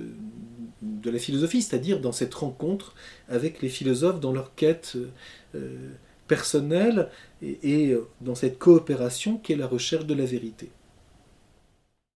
la 1.04 1.18
philosophie, 1.18 1.62
c'est-à-dire 1.62 2.00
dans 2.00 2.12
cette 2.12 2.34
rencontre 2.34 2.94
avec 3.28 3.62
les 3.62 3.68
philosophes 3.68 4.20
dans 4.20 4.32
leur 4.32 4.54
quête 4.54 4.96
personnelle 6.26 7.10
et 7.42 7.94
dans 8.20 8.34
cette 8.34 8.58
coopération 8.58 9.36
qu'est 9.36 9.56
la 9.56 9.66
recherche 9.66 10.06
de 10.06 10.14
la 10.14 10.24
vérité. 10.24 10.70